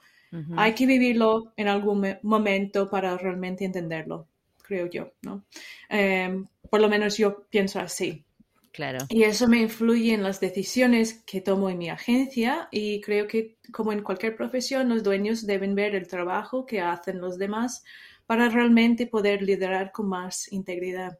hay 0.57 0.73
que 0.73 0.87
vivirlo 0.87 1.53
en 1.55 1.67
algún 1.67 2.17
momento 2.23 2.89
para 2.89 3.15
realmente 3.17 3.65
entenderlo, 3.65 4.27
creo 4.63 4.87
yo, 4.87 5.11
¿no? 5.21 5.43
Em, 5.87 6.47
por 6.71 6.81
lo 6.81 6.89
menos 6.89 7.17
yo 7.17 7.43
pienso 7.51 7.79
así. 7.79 8.25
Claro. 8.71 9.05
Y 9.09 9.21
eso 9.21 9.47
me 9.47 9.61
influye 9.61 10.15
en 10.15 10.23
las 10.23 10.39
decisiones 10.39 11.21
que 11.27 11.41
tomo 11.41 11.69
en 11.69 11.77
mi 11.77 11.91
agencia 11.91 12.67
y 12.71 12.99
creo 13.01 13.27
que 13.27 13.57
como 13.71 13.93
en 13.93 14.01
cualquier 14.01 14.35
profesión 14.35 14.89
los 14.89 15.03
dueños 15.03 15.45
deben 15.45 15.75
ver 15.75 15.93
el 15.93 16.07
trabajo 16.07 16.65
que 16.65 16.81
hacen 16.81 17.21
los 17.21 17.37
demás 17.37 17.83
para 18.25 18.49
realmente 18.49 19.07
poder 19.07 19.41
liderar 19.41 19.91
con 19.91 20.09
más 20.09 20.51
integridad. 20.51 21.17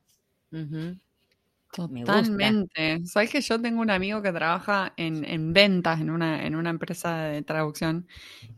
Totalmente. 1.74 3.04
Sabes 3.06 3.32
que 3.32 3.42
yo 3.42 3.60
tengo 3.60 3.82
un 3.82 3.90
amigo 3.90 4.22
que 4.22 4.32
trabaja 4.32 4.94
en, 4.96 5.54
ventas 5.54 6.00
en 6.00 6.12
una, 6.12 6.46
en 6.46 6.56
una 6.56 6.70
empresa 6.70 7.24
de 7.24 7.42
traducción 7.42 8.08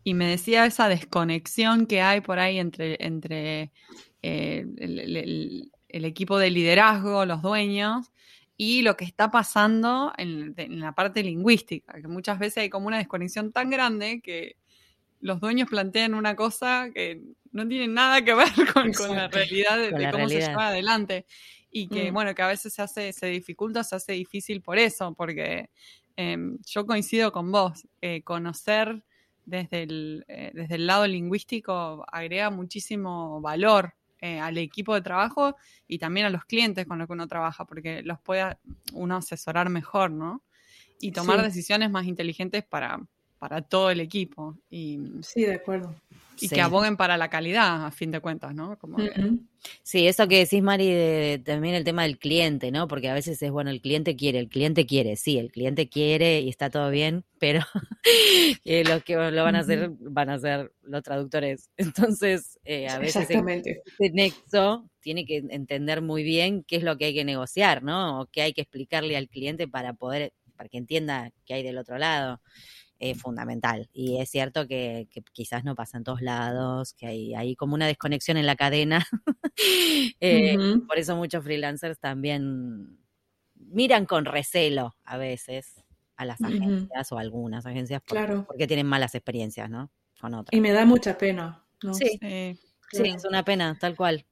y 0.04 0.14
me 0.14 0.28
decía 0.28 0.66
esa 0.66 0.90
desconexión 0.90 1.86
que 1.86 2.02
hay 2.02 2.20
por 2.20 2.40
ahí 2.40 2.60
entre, 2.60 2.98
entre 3.00 3.72
eh, 4.22 4.66
el, 4.78 5.72
equipo 5.88 6.38
de 6.38 6.50
liderazgo, 6.50 7.26
los 7.26 7.42
dueños, 7.42 8.12
y 8.58 8.82
lo 8.82 8.98
que 8.98 9.06
está 9.06 9.32
pasando 9.32 10.12
en, 10.18 10.54
en, 10.58 10.80
la 10.82 10.94
parte 10.94 11.24
lingüística, 11.24 12.02
que 12.02 12.08
muchas 12.10 12.38
veces 12.38 12.64
hay 12.64 12.70
como 12.70 12.88
una 12.88 12.98
desconexión 12.98 13.54
tan 13.54 13.70
grande 13.70 14.20
que 14.22 14.58
los 15.22 15.40
dueños 15.40 15.70
plantean 15.70 16.14
una 16.14 16.36
cosa 16.36 16.90
que 16.94 17.22
no 17.56 17.66
tiene 17.66 17.88
nada 17.88 18.22
que 18.22 18.34
ver 18.34 18.50
con, 18.74 19.16
la 19.16 19.30
realidad 19.30 19.78
de, 19.78 20.12
cómo 20.12 20.28
se 20.28 20.42
lleva 20.42 20.68
adelante. 20.68 21.26
Y 21.72 21.88
que, 21.88 22.12
mm. 22.12 22.14
bueno, 22.14 22.36
que 22.36 22.42
a 22.42 22.48
veces 22.48 22.74
se 22.74 22.82
hace, 22.82 23.14
se 23.14 23.28
dificulta, 23.28 23.84
se 23.84 23.96
hace 23.96 24.12
difícil 24.12 24.62
por 24.62 24.78
eso, 24.78 25.14
porque 25.14 25.70
em, 26.18 26.58
yo 26.66 26.86
coincido 26.86 27.32
con 27.32 27.52
vos, 27.52 27.88
eh, 28.02 28.24
conocer 28.24 29.04
desde 29.46 29.84
el, 29.84 30.26
eh, 30.28 30.52
desde 30.54 30.76
el 30.76 30.88
lado 30.88 31.08
lingüístico 31.08 32.06
agrega 32.12 32.50
muchísimo 32.50 33.40
valor 33.40 33.94
eh, 34.20 34.40
al 34.40 34.58
equipo 34.58 34.94
de 34.94 35.02
trabajo 35.02 35.56
y 35.88 35.98
también 35.98 36.26
a 36.26 36.30
los 36.30 36.44
clientes 36.46 36.86
con 36.86 36.98
los 37.00 37.08
que 37.08 37.14
uno 37.14 37.28
trabaja, 37.28 37.64
porque 37.66 38.02
los 38.02 38.20
puede 38.20 38.58
uno 38.92 39.16
asesorar 39.16 39.70
mejor, 39.70 40.12
¿no? 40.12 40.42
Y 41.00 41.12
tomar 41.12 41.42
decisiones 41.42 41.90
más 41.90 42.06
inteligentes 42.06 42.66
para, 42.66 43.00
para 43.40 43.62
todo 43.62 43.92
el 43.92 44.02
equipo. 44.02 44.58
Y, 44.70 45.00
sí, 45.22 45.44
de 45.44 45.56
acuerdo. 45.56 45.96
Y 46.40 46.50
que 46.50 46.62
aboguen 46.62 46.98
para 46.98 47.18
la 47.18 47.30
calidad, 47.30 47.86
a 47.86 47.92
fin 47.92 48.12
de 48.12 48.20
cuentas, 48.20 48.54
¿no? 48.54 48.78
Como 48.78 48.98
Sí, 49.84 50.08
eso 50.08 50.28
que 50.28 50.40
decís, 50.40 50.62
Mari, 50.62 50.88
de, 50.90 51.42
también 51.44 51.76
el 51.76 51.84
tema 51.84 52.04
del 52.04 52.18
cliente, 52.18 52.72
¿no? 52.72 52.88
Porque 52.88 53.10
a 53.10 53.14
veces 53.14 53.42
es, 53.42 53.52
bueno, 53.52 53.70
el 53.70 53.82
cliente 53.82 54.16
quiere, 54.16 54.40
el 54.40 54.48
cliente 54.48 54.86
quiere, 54.86 55.16
sí, 55.16 55.38
el 55.38 55.52
cliente 55.52 55.90
quiere 55.90 56.42
y 56.42 56.50
está 56.50 56.70
todo 56.70 56.90
bien, 56.90 57.24
pero 57.40 57.62
eh, 58.66 58.84
los 58.84 59.04
que 59.04 59.16
lo 59.16 59.44
van 59.44 59.56
a 59.56 59.60
hacer 59.60 59.92
van 60.00 60.30
a 60.30 60.40
ser 60.40 60.72
los 60.84 61.04
traductores. 61.04 61.70
Entonces, 61.78 62.60
eh, 62.64 62.88
a 62.90 63.00
veces 63.00 63.24
Exactamente. 63.24 63.82
este 63.86 64.12
nexo 64.12 64.90
tiene 65.00 65.26
que 65.26 65.38
entender 65.50 66.02
muy 66.02 66.24
bien 66.24 66.64
qué 66.64 66.78
es 66.78 66.84
lo 66.84 66.98
que 66.98 67.06
hay 67.06 67.14
que 67.14 67.26
negociar, 67.26 67.84
¿no? 67.84 68.22
O 68.22 68.26
qué 68.28 68.42
hay 68.42 68.54
que 68.54 68.62
explicarle 68.62 69.18
al 69.18 69.30
cliente 69.30 69.68
para 69.68 69.94
poder, 69.94 70.34
para 70.56 70.70
que 70.70 70.78
entienda 70.78 71.32
qué 71.46 71.56
hay 71.56 71.64
del 71.64 71.78
otro 71.78 71.98
lado. 71.98 72.42
Eh, 72.98 73.14
fundamental. 73.14 73.90
Y 73.92 74.22
es 74.22 74.30
cierto 74.30 74.68
que, 74.68 75.10
quizás 75.34 75.66
no 75.66 75.76
pasa 75.76 75.98
en 75.98 76.06
todos 76.06 76.22
lados, 76.22 76.94
que 76.94 77.08
hay, 77.08 77.36
hay 77.36 77.56
como 77.56 77.76
una 77.76 77.88
desconexión 77.88 78.38
en 78.38 78.46
la 78.46 78.56
cadena. 78.56 79.06
Eh, 80.20 80.58
por 80.86 80.98
eso 80.98 81.16
muchos 81.16 81.42
freelancers 81.42 81.98
también 81.98 83.00
miran 83.56 84.06
con 84.06 84.26
recelo 84.26 84.98
a 85.06 85.16
veces 85.16 85.82
a 86.18 86.26
las 86.26 86.42
agencias 86.42 87.10
o 87.14 87.18
algunas 87.18 87.66
agencias 87.66 88.02
porque, 88.06 88.68
tienen 88.68 88.86
malas 88.86 89.16
experiencias, 89.16 89.70
¿no? 89.70 89.92
Con 90.20 90.34
otras. 90.34 90.58
Y 90.58 90.60
me 90.60 90.74
da 90.74 90.86
mucha 90.86 91.18
pena. 91.18 91.64
¿no? 91.84 91.94
Sí, 91.94 92.20
sí, 92.22 92.58
es 92.92 93.24
una 93.24 93.46
pena, 93.46 93.78
tal 93.80 93.96
cual. 93.96 94.26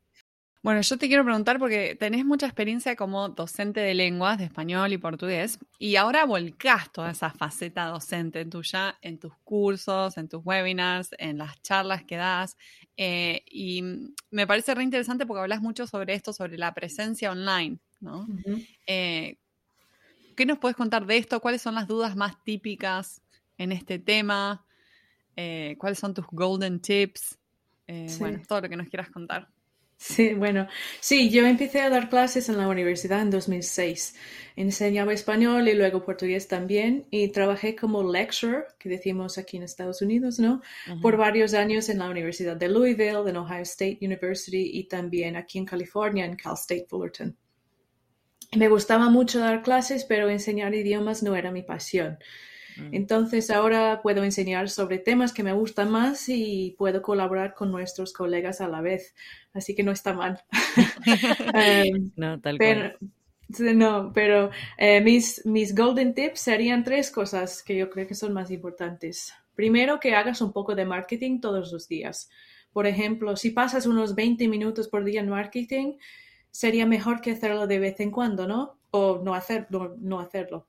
Bueno, 0.64 0.80
yo 0.80 0.98
te 0.98 1.10
quiero 1.10 1.26
preguntar 1.26 1.60
porque 1.60 1.94
tenés 2.00 2.24
mucha 2.24 2.46
experiencia 2.46 2.96
como 2.96 3.28
docente 3.28 3.82
de 3.82 3.94
lenguas, 3.94 4.38
de 4.38 4.46
español 4.46 4.94
y 4.94 4.98
portugués, 4.98 5.60
y 5.78 5.98
ahora 5.98 6.24
volcás 6.26 6.90
toda 6.90 7.12
esa 7.12 7.32
faceta 7.32 7.88
docente 7.88 8.46
tuya 8.46 8.98
en 9.02 9.20
tus 9.20 9.34
cursos, 9.44 10.18
en 10.18 10.30
tus 10.30 10.42
webinars, 10.46 11.10
en 11.18 11.38
las 11.38 11.62
charlas 11.62 12.06
que 12.06 12.16
das. 12.16 12.56
Eh, 12.96 13.44
y 13.52 13.84
me 14.32 14.48
parece 14.48 14.74
re 14.74 14.84
interesante 14.84 15.26
porque 15.26 15.42
hablas 15.42 15.62
mucho 15.62 15.86
sobre 15.86 16.14
esto, 16.14 16.32
sobre 16.32 16.58
la 16.58 16.74
presencia 16.74 17.30
online, 17.32 17.80
¿no? 18.00 18.32
Eh, 18.88 19.40
¿Qué 20.36 20.46
nos 20.46 20.60
puedes 20.60 20.78
contar 20.78 21.06
de 21.06 21.18
esto? 21.18 21.42
¿Cuáles 21.42 21.62
son 21.62 21.76
las 21.76 21.88
dudas 21.88 22.16
más 22.16 22.42
típicas 22.44 23.22
en 23.58 23.74
este 23.74 24.00
tema? 24.00 24.66
Eh, 25.36 25.76
¿Cuáles 25.78 26.00
son 26.00 26.14
tus 26.14 26.26
golden 26.28 26.80
tips? 26.82 27.38
Bueno, 28.20 28.42
todo 28.48 28.62
lo 28.62 28.70
que 28.70 28.78
nos 28.78 28.90
quieras 28.90 29.12
contar. 29.12 29.53
Sí, 30.06 30.34
bueno, 30.34 30.68
sí, 31.00 31.30
yo 31.30 31.46
empecé 31.48 31.80
a 31.80 31.90
dar 31.90 32.10
clases 32.10 32.50
en 32.50 32.58
la 32.58 32.68
universidad 32.68 33.22
en 33.22 33.30
2006. 33.30 34.16
Enseñaba 34.58 35.14
español 35.14 35.66
y 35.70 35.76
luego 35.76 36.04
portugués 36.04 36.50
también 36.50 37.08
y 37.10 37.30
trabajé 37.30 37.74
como 37.74 38.04
lecturer, 38.04 38.66
que 38.78 38.90
decimos 38.90 39.38
aquí 39.38 39.56
en 39.56 39.64
Estados 39.64 40.02
Unidos, 40.02 40.40
¿no? 40.40 40.62
Por 41.02 41.16
varios 41.16 41.54
años 41.54 41.88
en 41.88 42.00
la 42.00 42.10
Universidad 42.10 42.58
de 42.58 42.68
Louisville, 42.68 43.30
en 43.30 43.38
Ohio 43.38 43.62
State 43.62 44.00
University 44.02 44.72
y 44.74 44.90
también 44.90 45.38
aquí 45.38 45.58
en 45.58 45.66
California, 45.66 46.26
en 46.26 46.36
Cal 46.36 46.56
State 46.56 46.86
Fullerton. 46.90 47.38
Me 48.58 48.68
gustaba 48.68 49.10
mucho 49.10 49.40
dar 49.40 49.64
clases, 49.64 50.04
pero 50.04 50.30
enseñar 50.30 50.76
idiomas 50.76 51.24
no 51.24 51.34
era 51.34 51.50
mi 51.50 51.64
pasión. 51.64 52.18
Mm. 52.78 52.94
Entonces 52.94 53.50
ahora 53.50 54.02
puedo 54.02 54.24
enseñar 54.24 54.70
sobre 54.70 54.98
temas 54.98 55.34
que 55.34 55.44
me 55.44 55.54
gustan 55.54 55.92
más 55.92 56.28
y 56.30 56.76
puedo 56.78 57.02
colaborar 57.02 57.54
con 57.54 57.72
nuestros 57.72 58.14
colegas 58.14 58.62
a 58.62 58.68
la 58.68 58.82
vez. 58.82 59.16
Así 59.54 59.76
que 59.76 59.84
no 59.84 59.92
está 59.92 60.14
mal. 60.14 60.44
Em, 61.54 62.12
no, 62.16 62.40
tal 62.40 62.58
pero, 62.58 62.94
No, 63.76 64.12
pero 64.14 64.50
eh, 64.78 65.02
mis, 65.02 65.46
mis 65.46 65.76
golden 65.76 66.14
tips 66.14 66.40
serían 66.40 66.84
tres 66.84 67.12
cosas 67.12 67.62
que 67.62 67.76
yo 67.76 67.90
creo 67.90 68.08
que 68.08 68.16
son 68.16 68.34
más 68.34 68.50
importantes. 68.52 69.34
Primero, 69.56 70.00
que 70.00 70.16
hagas 70.16 70.42
un 70.42 70.52
poco 70.52 70.74
de 70.74 70.86
marketing 70.86 71.40
todos 71.40 71.72
los 71.72 71.88
días. 71.88 72.30
Por 72.72 72.88
ejemplo, 72.88 73.36
si 73.36 73.52
pasas 73.52 73.86
unos 73.86 74.16
20 74.16 74.48
minutos 74.48 74.88
por 74.88 75.04
día 75.04 75.22
en 75.22 75.30
marketing, 75.30 75.98
sería 76.50 76.88
mejor 76.88 77.22
que 77.22 77.32
hacerlo 77.32 77.68
de 77.68 77.80
vez 77.80 78.00
en 78.00 78.10
cuando, 78.10 78.48
¿no? 78.48 78.80
O 78.90 79.22
no, 79.24 79.36
hacer, 79.36 79.68
no 79.70 80.20
hacerlo. 80.20 80.68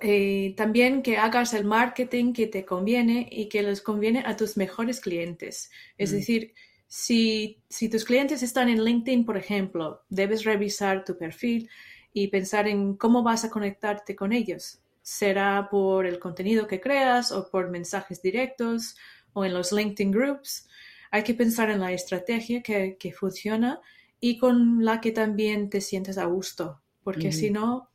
Eh, 0.00 0.54
también 0.56 1.02
que 1.02 1.16
hagas 1.16 1.54
el 1.54 1.64
marketing 1.64 2.32
que 2.32 2.46
te 2.46 2.64
conviene 2.64 3.28
y 3.30 3.48
que 3.48 3.62
les 3.62 3.80
conviene 3.80 4.22
a 4.26 4.36
tus 4.36 4.56
mejores 4.56 5.00
clientes. 5.00 5.70
Es 5.96 6.12
mm. 6.12 6.14
decir, 6.14 6.54
si, 6.86 7.62
si 7.68 7.88
tus 7.88 8.04
clientes 8.04 8.42
están 8.42 8.68
en 8.68 8.84
LinkedIn, 8.84 9.24
por 9.24 9.36
ejemplo, 9.36 10.02
debes 10.08 10.44
revisar 10.44 11.04
tu 11.04 11.16
perfil 11.16 11.68
y 12.12 12.28
pensar 12.28 12.68
en 12.68 12.96
cómo 12.96 13.22
vas 13.22 13.44
a 13.44 13.50
conectarte 13.50 14.14
con 14.14 14.32
ellos. 14.32 14.80
Será 15.02 15.68
por 15.70 16.06
el 16.06 16.18
contenido 16.18 16.66
que 16.66 16.80
creas 16.80 17.32
o 17.32 17.50
por 17.50 17.70
mensajes 17.70 18.22
directos 18.22 18.96
o 19.32 19.44
en 19.44 19.54
los 19.54 19.72
LinkedIn 19.72 20.10
Groups. 20.12 20.68
Hay 21.10 21.22
que 21.22 21.34
pensar 21.34 21.70
en 21.70 21.80
la 21.80 21.92
estrategia 21.92 22.62
que, 22.62 22.96
que 22.98 23.12
funciona 23.12 23.80
y 24.20 24.38
con 24.38 24.84
la 24.84 25.00
que 25.00 25.12
también 25.12 25.68
te 25.68 25.80
sientes 25.80 26.16
a 26.18 26.24
gusto, 26.24 26.80
porque 27.02 27.30
si 27.30 27.50
no, 27.50 27.90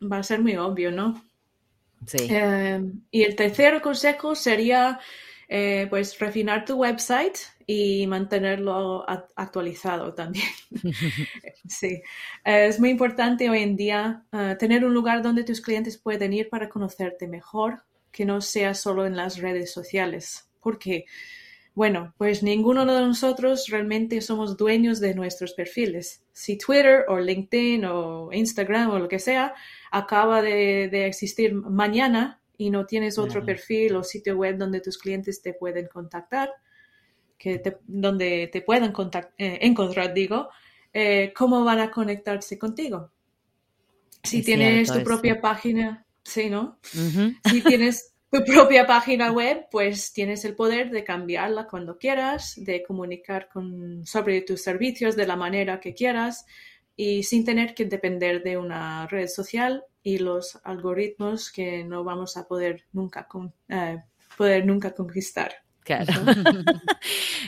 va 0.00 0.18
a 0.18 0.22
ser 0.22 0.40
muy 0.40 0.56
obvio, 0.56 0.92
¿no? 0.92 1.20
Em, 2.12 3.02
y 3.10 3.22
el 3.22 3.36
tercer 3.36 3.80
consejo 3.80 4.34
sería 4.34 5.00
eh, 5.48 5.86
pues 5.90 6.18
refinar 6.18 6.64
tu 6.64 6.76
website 6.76 7.36
y 7.66 8.06
mantenerlo 8.06 9.04
actualizado 9.36 10.14
también. 10.14 10.46
sí, 11.68 12.02
es 12.44 12.80
muy 12.80 12.90
importante 12.90 13.48
hoy 13.50 13.62
en 13.62 13.76
día 13.76 14.24
eh, 14.32 14.56
tener 14.58 14.84
un 14.84 14.94
lugar 14.94 15.22
donde 15.22 15.44
tus 15.44 15.60
clientes 15.60 15.98
pueden 15.98 16.32
ir 16.32 16.48
para 16.48 16.68
conocerte 16.68 17.28
mejor, 17.28 17.84
que 18.10 18.24
no 18.24 18.40
sea 18.40 18.74
solo 18.74 19.06
en 19.06 19.16
las 19.16 19.38
redes 19.38 19.72
sociales, 19.72 20.48
porque 20.60 21.04
bueno, 21.74 22.14
pues 22.18 22.44
ninguno 22.44 22.86
de 22.86 23.00
nosotros 23.00 23.66
realmente 23.68 24.20
somos 24.20 24.56
dueños 24.56 25.00
de 25.00 25.12
nuestros 25.12 25.54
perfiles. 25.54 26.22
Si 26.32 26.56
Twitter 26.56 27.04
o 27.08 27.18
LinkedIn 27.18 27.84
o 27.84 28.32
Instagram 28.32 28.90
o 28.90 28.98
lo 29.00 29.08
que 29.08 29.18
sea 29.18 29.54
acaba 29.94 30.42
de, 30.42 31.06
existir 31.06 31.54
mañana 31.54 32.40
y 32.58 32.70
no 32.70 32.84
tienes 32.84 33.16
otro 33.16 33.44
perfil 33.44 33.94
o 33.94 34.02
sitio 34.02 34.36
web 34.36 34.58
donde 34.58 34.80
tus 34.80 34.98
clientes 34.98 35.40
te 35.40 35.54
pueden 35.54 35.86
contactar, 35.86 36.50
que 37.38 37.62
donde 37.86 38.48
te 38.52 38.62
puedan 38.62 38.92
eh, 39.38 39.58
encontrar, 39.62 40.12
digo, 40.12 40.48
eh, 40.92 41.32
¿cómo 41.36 41.62
van 41.62 41.78
a 41.78 41.92
conectarse 41.92 42.58
contigo? 42.58 43.12
Si 44.24 44.42
tienes 44.42 44.90
tu 44.90 45.04
propia 45.04 45.40
página, 45.40 46.04
sí, 46.24 46.50
¿no? 46.50 46.78
Si 46.82 47.60
tienes 47.62 48.14
tu 48.32 48.42
propia 48.44 48.86
página 48.86 49.30
web, 49.30 49.66
pues 49.70 50.12
tienes 50.12 50.44
el 50.44 50.56
poder 50.56 50.90
de 50.90 51.04
cambiarla 51.04 51.68
cuando 51.68 51.98
quieras, 51.98 52.54
de 52.56 52.82
comunicar 52.82 53.48
con, 53.48 54.04
sobre 54.04 54.40
tus 54.40 54.60
servicios 54.60 55.14
de 55.14 55.26
la 55.26 55.36
manera 55.36 55.78
que 55.78 55.94
quieras 55.94 56.46
y 56.96 57.22
sin 57.24 57.44
tener 57.44 57.74
que 57.74 57.84
depender 57.84 58.42
de 58.42 58.56
una 58.56 59.06
red 59.06 59.28
social 59.28 59.84
y 60.02 60.18
los 60.18 60.60
algoritmos 60.64 61.50
que 61.50 61.84
no 61.84 62.04
vamos 62.04 62.36
a 62.36 62.46
poder 62.46 62.84
nunca, 62.92 63.26
eh, 63.68 64.02
poder 64.36 64.66
nunca 64.66 64.94
conquistar. 64.94 65.64
Claro. 65.84 66.12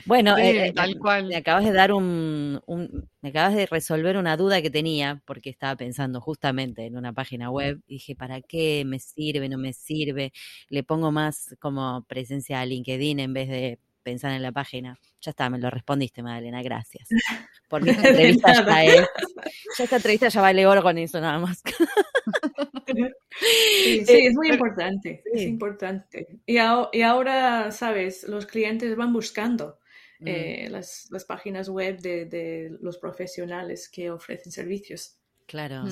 bueno, 0.07 0.37
eh, 0.37 0.73
tal 0.75 0.99
cual. 0.99 1.27
Me 1.27 1.37
acabas 1.37 1.65
de 1.65 1.73
dar 1.73 1.93
un, 1.93 2.61
me 3.23 3.29
acabas 3.31 3.55
de 3.55 3.65
resolver 3.67 4.19
una 4.19 4.37
duda 4.37 4.61
que 4.61 4.71
tenía, 4.71 5.23
porque 5.25 5.49
estaba 5.49 5.75
pensando 5.75 6.21
justamente 6.21 6.85
en 6.85 6.97
una 6.97 7.15
página 7.15 7.51
web. 7.51 7.81
Y 7.87 7.95
dije, 7.95 8.15
¿para 8.15 8.43
qué 8.43 8.85
me 8.85 8.99
sirve? 8.99 9.49
¿No 9.49 9.57
me 9.57 9.73
sirve? 9.73 10.33
Le 10.69 10.83
pongo 10.83 11.13
más 11.13 11.57
como 11.61 12.05
presencia 12.09 12.61
a 12.61 12.67
LinkedIn 12.67 13.21
en 13.21 13.33
vez 13.33 13.49
de 13.49 13.79
pensar 14.07 14.31
en 14.31 14.43
la 14.43 14.53
página. 14.53 14.97
Ya 15.21 15.31
está, 15.31 15.51
me 15.51 15.59
lo 15.59 15.69
respondiste, 15.69 16.23
Madalena, 16.23 16.63
gracias. 16.63 17.09
Porque 17.69 17.91
esta 17.91 18.09
entrevista 18.09 18.65
ya 18.65 18.85
es. 18.85 19.07
Ya 19.79 19.85
esta 19.85 19.97
entrevista 19.97 20.29
ya 20.29 20.41
vale 20.41 20.67
oro 20.67 20.83
con 20.83 20.97
eso 20.97 21.21
nada 21.21 21.39
más. 21.39 21.63
Sí, 23.37 24.05
es 24.09 24.35
muy 24.35 24.49
importante, 24.49 25.23
es 25.33 25.43
importante. 25.43 26.39
Y, 26.47 26.59
ahora, 26.59 27.71
sabes, 27.73 28.27
los 28.29 28.47
clientes 28.47 28.97
van 28.97 29.13
buscando 29.13 29.81
mm. 30.21 30.29
eh, 30.29 30.69
las, 30.71 31.11
páginas 31.27 31.69
web 31.69 31.99
de, 31.99 32.77
los 32.81 32.97
profesionales 32.99 33.91
que 33.91 34.11
ofrecen 34.11 34.53
servicios. 34.53 35.19
Claro. 35.47 35.85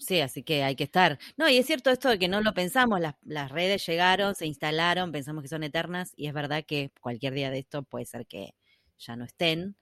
Sí, 0.00 0.20
así 0.20 0.42
que 0.42 0.64
hay 0.64 0.74
que 0.74 0.84
estar. 0.84 1.18
No, 1.36 1.48
y 1.48 1.58
es 1.58 1.66
cierto 1.66 1.90
esto 1.90 2.08
de 2.08 2.18
que 2.18 2.26
no 2.26 2.40
lo 2.40 2.54
pensamos, 2.54 3.00
las, 3.00 3.14
las, 3.22 3.50
redes 3.50 3.86
llegaron, 3.86 4.34
se 4.34 4.46
instalaron, 4.46 5.12
pensamos 5.12 5.42
que 5.42 5.48
son 5.48 5.62
eternas 5.62 6.12
y 6.16 6.26
es 6.26 6.32
verdad 6.32 6.64
que 6.66 6.90
cualquier 7.00 7.34
día 7.34 7.50
de 7.50 7.58
esto 7.58 7.82
puede 7.82 8.06
ser 8.06 8.26
que 8.26 8.54
ya 8.98 9.16
no 9.16 9.24
estén 9.24 9.76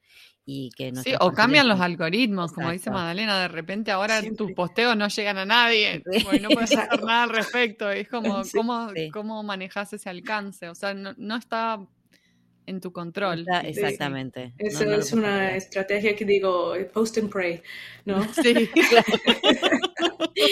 y 0.45 0.71
que 0.71 0.95
Sí, 0.97 1.13
o 1.21 1.33
cambian 1.33 1.69
los 1.69 1.81
algoritmos, 1.81 2.53
como 2.53 2.71
dice 2.71 2.91
Magdalena, 2.91 3.39
de 3.39 3.49
repente 3.49 3.91
ahora 3.91 4.23
tus 4.37 4.53
posteos 4.53 4.97
no 4.97 5.09
llegan 5.09 5.37
a 5.37 5.45
nadie, 5.45 6.03
no 6.41 6.49
puedes 6.49 6.75
hacer 6.75 7.03
nada 7.05 7.25
al 7.25 7.31
respecto, 7.31 7.91
es 7.91 8.09
como 8.09 8.43
cómo, 8.55 8.89
cómo 9.13 9.43
manejas 9.43 9.93
ese 9.93 10.09
alcance, 10.09 10.69
o 10.71 10.75
sea, 10.75 10.95
no, 10.95 11.37
está 11.37 11.87
en 12.65 12.81
tu 12.81 12.93
control. 12.93 13.47
exactamente. 13.65 14.55
Eso 14.59 14.85
es 14.85 15.13
una 15.13 15.55
estrategia 15.55 16.17
que 16.17 16.25
digo, 16.25 16.75
post 16.95 17.19
and 17.19 17.31
pray, 17.31 17.63
¿no? 18.07 18.23
Sí, 18.43 18.71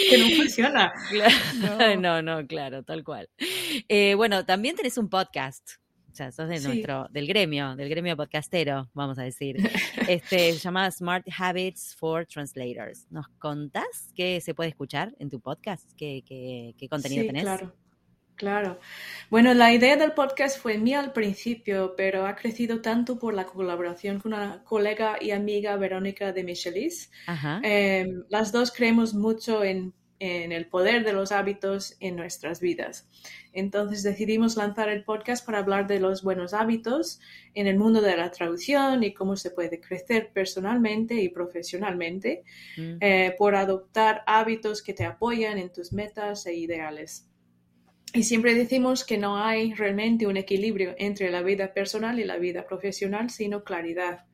que 0.09 0.17
no 0.17 0.29
funciona. 0.35 0.93
No. 1.99 2.21
no, 2.21 2.47
claro, 2.47 2.83
tal 2.83 3.03
cual. 3.03 3.29
Eh, 3.87 4.15
bueno, 4.15 4.45
también 4.45 4.75
tenés 4.75 4.97
un 4.97 5.09
podcast 5.09 5.77
sea, 6.17 6.31
sos 6.31 6.49
de 6.49 6.59
nuestro, 6.59 7.07
del 7.11 7.27
gremio, 7.27 7.75
del 7.75 7.89
gremio 7.89 8.17
podcastero, 8.17 8.89
vamos 8.93 9.17
a 9.19 9.23
decir. 9.23 9.57
Este, 10.07 10.53
se 10.53 10.59
llama 10.59 10.89
Smart 10.89 11.25
Habits 11.37 11.93
for 11.95 12.25
Translators. 12.25 13.07
¿Nos 13.09 13.27
contás 13.39 14.13
qué 14.15 14.39
se 14.39 14.53
puede 14.53 14.69
escuchar 14.69 15.13
en 15.19 15.29
tu 15.29 15.41
podcast? 15.41 15.91
¿Qué, 15.97 16.23
qué, 16.25 16.73
qué 16.77 16.87
contenido 16.87 17.23
sí, 17.23 17.27
tenés? 17.27 17.43
Claro. 17.43 17.73
Claro. 18.37 18.79
Bueno, 19.29 19.53
la 19.53 19.73
idea 19.73 19.97
del 19.97 20.13
podcast 20.13 20.59
fue 20.59 20.77
mía 20.77 20.99
al 20.99 21.11
principio, 21.11 21.95
pero 21.97 22.25
ha 22.25 22.35
crecido 22.35 22.81
tanto 22.81 23.19
por 23.19 23.33
la 23.33 23.45
colaboración 23.45 24.19
con 24.19 24.33
una 24.33 24.63
colega 24.63 25.17
y 25.19 25.31
amiga, 25.31 25.75
Verónica 25.75 26.31
de 26.31 26.43
Michelis. 26.43 27.11
Eh, 27.63 28.07
las 28.29 28.51
dos 28.51 28.71
creemos 28.71 29.13
mucho 29.13 29.63
en 29.63 29.93
en 30.19 30.51
el 30.51 30.67
poder 30.67 31.03
de 31.03 31.13
los 31.13 31.31
hábitos 31.31 31.95
en 31.99 32.15
nuestras 32.15 32.59
vidas. 32.59 33.07
Entonces 33.53 34.03
decidimos 34.03 34.55
lanzar 34.55 34.89
el 34.89 35.03
podcast 35.03 35.45
para 35.45 35.59
hablar 35.59 35.87
de 35.87 35.99
los 35.99 36.23
buenos 36.23 36.53
hábitos 36.53 37.19
en 37.53 37.67
el 37.67 37.77
mundo 37.77 38.01
de 38.01 38.17
la 38.17 38.31
traducción 38.31 39.03
y 39.03 39.13
cómo 39.13 39.35
se 39.35 39.51
puede 39.51 39.79
crecer 39.79 40.31
personalmente 40.33 41.15
y 41.15 41.29
profesionalmente 41.29 42.43
mm. 42.77 42.97
eh, 42.99 43.35
por 43.37 43.55
adoptar 43.55 44.23
hábitos 44.25 44.81
que 44.81 44.93
te 44.93 45.05
apoyan 45.05 45.57
en 45.57 45.71
tus 45.71 45.93
metas 45.93 46.45
e 46.45 46.55
ideales. 46.55 47.26
Y 48.17 48.23
siempre 48.23 48.55
decimos 48.55 49.03
que 49.03 49.19
no 49.19 49.37
hay 49.37 49.75
realmente 49.75 50.25
un 50.25 50.37
equilibrio 50.37 50.95
entre 50.97 51.29
la 51.29 51.43
vida 51.43 51.71
personal 51.71 52.19
y 52.19 52.23
la 52.23 52.37
vida 52.37 52.65
profesional, 52.65 53.29
sino 53.29 53.63
claridad. 53.63 54.25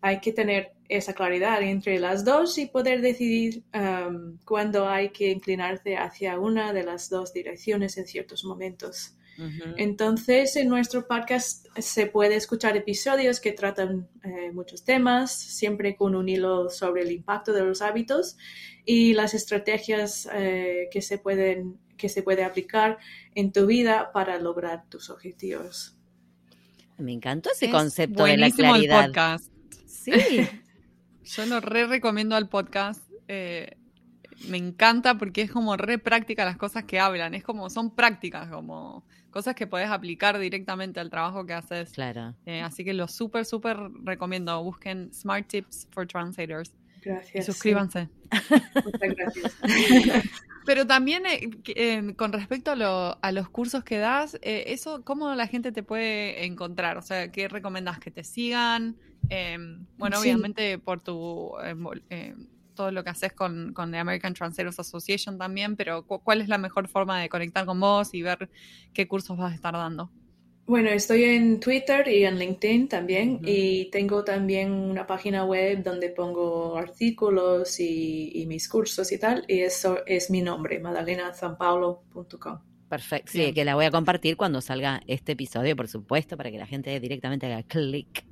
hay 0.00 0.20
que 0.20 0.32
tener 0.32 0.72
esa 0.88 1.14
claridad 1.14 1.62
entre 1.62 2.00
las 2.00 2.24
dos 2.24 2.58
y 2.58 2.66
poder 2.66 3.00
decidir 3.02 3.62
um, 3.72 4.36
cuándo 4.44 4.88
hay 4.88 5.10
que 5.10 5.30
inclinarse 5.30 5.96
hacia 5.96 6.40
una 6.40 6.72
de 6.72 6.82
las 6.82 7.08
dos 7.08 7.32
direcciones 7.32 7.96
en 7.98 8.06
ciertos 8.06 8.44
momentos. 8.44 9.16
Entonces, 9.76 10.54
en 10.56 10.68
nuestro 10.68 11.08
podcast 11.08 11.66
se 11.78 12.06
puede 12.06 12.36
escuchar 12.36 12.76
episodios 12.76 13.40
que 13.40 13.52
tratan 13.52 14.08
eh, 14.22 14.52
muchos 14.52 14.84
temas, 14.84 15.32
siempre 15.32 15.96
con 15.96 16.14
un 16.14 16.28
hilo 16.28 16.68
sobre 16.70 17.02
el 17.02 17.10
impacto 17.10 17.52
de 17.52 17.64
los 17.64 17.82
hábitos 17.82 18.36
y 18.84 19.12
las 19.12 19.34
estrategias 19.34 20.28
eh, 20.32 20.88
que 20.90 21.00
se 21.02 21.18
pueden 21.18 21.78
que 21.96 22.08
se 22.08 22.22
puede 22.22 22.44
aplicar 22.44 22.98
en 23.34 23.52
tu 23.52 23.66
vida 23.66 24.12
para 24.12 24.38
lograr 24.38 24.84
tus 24.88 25.10
objetivos. 25.10 25.96
Me 26.98 27.12
encantó 27.12 27.50
ese 27.50 27.70
concepto 27.70 28.24
de 28.24 28.36
la 28.36 28.50
claridad. 28.50 29.00
El 29.00 29.06
podcast. 29.06 29.52
Sí. 29.86 30.12
Yo 31.24 31.46
lo 31.46 31.60
re 31.60 31.86
recomiendo 31.86 32.36
al 32.36 32.48
podcast. 32.48 33.02
Eh, 33.28 33.76
me 34.48 34.58
encanta 34.58 35.16
porque 35.16 35.42
es 35.42 35.50
como 35.50 35.76
re 35.76 35.98
práctica 35.98 36.44
las 36.44 36.56
cosas 36.56 36.84
que 36.84 37.00
hablan. 37.00 37.34
Es 37.34 37.42
como, 37.42 37.70
son 37.70 37.94
prácticas, 37.94 38.48
como 38.48 39.04
cosas 39.30 39.54
que 39.54 39.66
puedes 39.66 39.88
aplicar 39.88 40.38
directamente 40.38 41.00
al 41.00 41.10
trabajo 41.10 41.44
que 41.46 41.54
haces. 41.54 41.90
Claro. 41.92 42.34
Eh, 42.46 42.60
así 42.60 42.84
que 42.84 42.94
lo 42.94 43.08
súper, 43.08 43.44
súper 43.44 43.78
recomiendo. 44.04 44.62
Busquen 44.62 45.12
Smart 45.12 45.46
Tips 45.48 45.88
for 45.90 46.06
Translators. 46.06 46.72
Gracias. 47.04 47.46
Suscríbanse. 47.46 48.08
Muchas 48.84 49.16
gracias. 49.16 49.56
Pero 50.66 50.86
también 50.86 51.26
eh, 51.26 51.50
eh, 51.66 52.14
con 52.16 52.32
respecto 52.32 52.70
a, 52.72 53.32
los 53.32 53.48
cursos 53.50 53.84
que 53.84 53.98
das, 53.98 54.38
eso, 54.40 55.04
¿cómo 55.04 55.34
la 55.34 55.46
gente 55.46 55.72
te 55.72 55.82
puede 55.82 56.46
encontrar? 56.46 56.96
O 56.96 57.02
sea, 57.02 57.30
¿qué 57.30 57.48
recomendas 57.48 57.98
que 57.98 58.10
te 58.10 58.24
sigan? 58.24 58.96
Em, 59.28 59.86
bueno, 59.98 60.18
obviamente 60.18 60.78
por 60.78 61.00
tu 61.00 61.52
todo 62.74 62.90
lo 62.90 63.04
que 63.04 63.10
haces 63.10 63.32
con, 63.32 63.72
con 63.72 63.90
The 63.90 63.98
American 63.98 64.34
Translators 64.34 64.80
Association 64.80 65.38
también, 65.38 65.76
pero 65.76 66.04
¿cuál 66.04 66.40
es 66.40 66.48
la 66.48 66.58
mejor 66.58 66.88
forma 66.88 67.20
de 67.20 67.28
conectar 67.28 67.64
con 67.64 67.80
vos 67.80 68.12
y 68.14 68.22
ver 68.22 68.50
qué 68.92 69.08
cursos 69.08 69.38
vas 69.38 69.52
a 69.52 69.54
estar 69.54 69.72
dando? 69.72 70.10
Bueno, 70.66 70.88
estoy 70.88 71.24
en 71.24 71.60
Twitter 71.60 72.08
y 72.08 72.24
en 72.24 72.38
LinkedIn 72.38 72.88
también 72.88 73.40
y 73.44 73.90
tengo 73.90 74.24
también 74.24 74.72
una 74.72 75.06
página 75.06 75.44
web 75.44 75.82
donde 75.82 76.08
pongo 76.08 76.78
artículos 76.78 77.78
y, 77.80 78.44
mis 78.48 78.68
cursos 78.68 79.12
y 79.12 79.18
tal 79.18 79.44
y 79.46 79.60
eso 79.60 79.98
es 80.06 80.30
mi 80.30 80.40
nombre, 80.40 80.78
madalenazanpaulo.com. 80.78 82.58
Perfecto, 82.88 83.32
sí, 83.32 83.52
que 83.52 83.64
la 83.64 83.74
voy 83.74 83.84
a 83.84 83.90
compartir 83.90 84.36
cuando 84.36 84.60
salga 84.60 85.02
este 85.06 85.32
episodio, 85.32 85.76
por 85.76 85.88
supuesto, 85.88 86.36
para 86.36 86.50
que 86.50 86.58
la 86.58 86.66
gente 86.66 86.98
directamente 86.98 87.46
haga 87.46 87.62
clic 87.62 88.24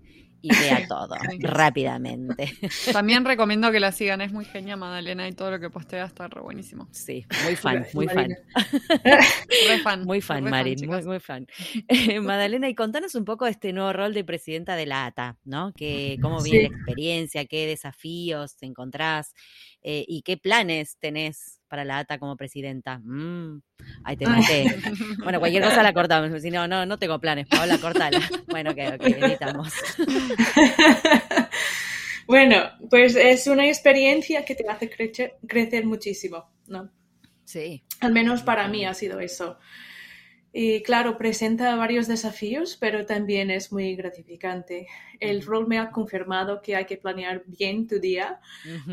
y 0.43 0.49
vea 0.49 0.87
todo 0.89 1.15
rápidamente. 1.39 2.53
También 2.93 3.25
recomiendo 3.25 3.71
que 3.71 3.81
la 3.81 3.93
sigan, 3.93 4.21
es 4.21 4.33
muy 4.33 4.45
genial 4.45 4.79
Madalena 4.79 5.29
y 5.29 5.33
todo 5.33 5.53
lo 5.53 5.61
que 5.61 5.71
postea 5.71 6.05
está 6.05 6.29
re 6.29 6.41
buenísimo. 6.41 6.89
Sí, 6.91 7.25
muy 7.45 7.57
fan, 7.57 7.87
muy 7.95 8.09
fan. 8.09 8.29
fan. 9.85 10.05
Muy 10.05 10.21
fan, 10.21 10.45
Marín, 10.45 10.87
muy, 10.87 11.03
muy 11.03 11.21
fan. 11.21 11.47
Eh, 11.89 12.21
Madalena, 12.21 12.69
y 12.69 12.75
contanos 12.75 13.15
un 13.15 13.25
poco 13.25 13.47
este 13.47 13.73
nuevo 13.73 13.93
rol 13.93 14.13
de 14.13 14.25
presidenta 14.25 14.77
de 14.77 14.87
la 14.87 15.07
ATA, 15.07 15.39
¿no? 15.45 15.73
Que, 15.73 16.19
¿Cómo 16.21 16.43
viene 16.43 16.69
la 16.69 16.77
experiencia? 16.77 17.47
¿Qué 17.47 17.67
desafíos 17.67 18.57
te 18.57 18.67
encontrás? 18.67 19.35
Eh, 19.83 20.05
¿Y 20.07 20.23
qué 20.23 20.37
planes 20.37 20.97
tenés 20.99 21.62
para 21.73 21.87
la 21.87 22.01
ATA 22.01 22.19
como 22.19 22.37
presidenta. 22.37 22.99
Mm, 22.99 23.63
ahí 24.05 24.15
te 24.19 24.27
maté. 24.27 24.67
bueno, 25.23 25.41
cualquier 25.41 25.65
cosa 25.65 25.83
la 25.83 25.93
cortamos. 25.95 26.43
Si 26.43 26.51
no, 26.51 26.69
no, 26.69 26.85
no 26.85 26.99
tengo 26.99 27.19
planes. 27.19 27.49
Paola, 27.49 27.79
cortala. 27.79 28.21
Bueno, 28.47 28.73
ok, 28.73 28.79
ok, 28.97 29.07
editamos. 29.07 29.73
bueno, 32.27 32.57
pues 32.91 33.17
es 33.17 33.47
una 33.47 33.67
experiencia 33.67 34.45
que 34.45 34.55
te 34.55 34.69
hace 34.69 34.91
crecer, 34.91 35.39
crecer 35.49 35.87
muchísimo, 35.87 36.53
¿no? 36.67 36.91
Sí. 37.47 37.83
Al 38.01 38.13
menos 38.13 38.43
para 38.43 38.69
mí 38.69 38.85
ha 38.85 38.93
sido 38.93 39.19
eso. 39.21 39.59
Y 40.55 40.83
claro, 40.83 41.17
presenta 41.17 41.77
varios 41.77 42.07
desafíos, 42.07 42.77
pero 42.79 43.07
también 43.07 43.51
es 43.51 43.73
muy 43.73 43.97
gratificante. 43.97 44.87
El 45.19 45.43
rol 45.43 45.67
me 45.67 45.79
ha 45.79 45.91
confirmado 45.91 46.61
que 46.61 46.77
hay 46.77 46.85
que 46.85 46.99
planear 46.99 47.43
bien 47.47 47.87
tu 47.87 47.99
día, 47.99 48.39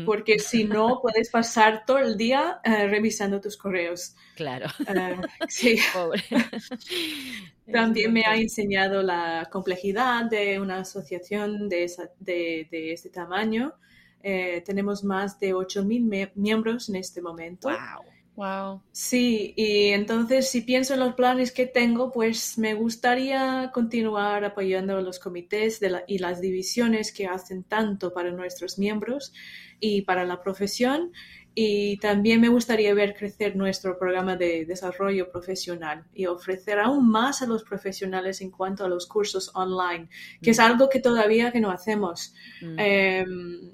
porque 0.06 0.38
si 0.38 0.64
no, 0.64 1.00
puedes 1.02 1.28
pasar 1.28 1.84
todo 1.84 1.98
el 1.98 2.16
día 2.16 2.60
eh, 2.64 2.86
revisando 2.86 3.42
tus 3.42 3.58
correos. 3.58 4.16
Claro. 4.36 4.68
Eh, 4.88 5.20
sí. 5.48 5.76
Pobre. 5.92 6.24
también 7.70 8.10
me 8.10 8.24
ha 8.24 8.36
enseñado 8.36 9.02
la 9.02 9.46
complejidad 9.52 10.24
de 10.30 10.58
una 10.58 10.78
asociación 10.78 11.68
de, 11.68 11.92
de, 12.18 12.92
este 12.92 13.10
tamaño. 13.10 13.74
Eh, 14.22 14.62
tenemos 14.64 15.04
más 15.04 15.38
de 15.38 15.54
8.000 15.54 16.30
miembros 16.36 16.88
en 16.88 16.96
este 16.96 17.20
momento. 17.20 17.68
¡Wow! 17.68 18.19
Wow. 18.36 18.80
Sí, 18.92 19.52
y 19.56 19.88
entonces 19.88 20.48
si 20.48 20.62
pienso 20.62 20.94
en 20.94 21.00
los 21.00 21.14
planes 21.14 21.52
que 21.52 21.66
tengo, 21.66 22.10
pues 22.10 22.56
me 22.56 22.74
gustaría 22.74 23.70
continuar 23.74 24.44
apoyando 24.44 24.96
a 24.96 25.02
los 25.02 25.18
comités 25.18 25.80
y 26.06 26.18
las 26.18 26.40
divisiones 26.40 27.12
que 27.12 27.26
hacen 27.26 27.64
tanto 27.64 28.14
para 28.14 28.30
nuestros 28.30 28.78
miembros 28.78 29.34
y 29.78 30.02
para 30.02 30.24
la 30.24 30.40
profesión. 30.40 31.12
Y 31.54 31.98
también 31.98 32.40
me 32.40 32.48
gustaría 32.48 32.94
ver 32.94 33.14
crecer 33.14 33.56
nuestro 33.56 33.98
programa 33.98 34.36
de 34.36 34.64
desarrollo 34.64 35.30
profesional 35.30 36.04
y 36.14 36.26
ofrecer 36.26 36.78
aún 36.78 37.10
más 37.10 37.42
a 37.42 37.46
los 37.46 37.64
profesionales 37.64 38.40
en 38.40 38.50
cuanto 38.50 38.84
a 38.84 38.88
los 38.88 39.06
cursos 39.06 39.50
online, 39.54 40.08
que 40.40 40.50
es 40.50 40.58
mm. 40.58 40.62
algo 40.62 40.88
que 40.88 41.00
todavía 41.00 41.50
que 41.50 41.60
no 41.60 41.70
hacemos. 41.70 42.32
Mm. 42.62 42.78
Em, 42.78 43.72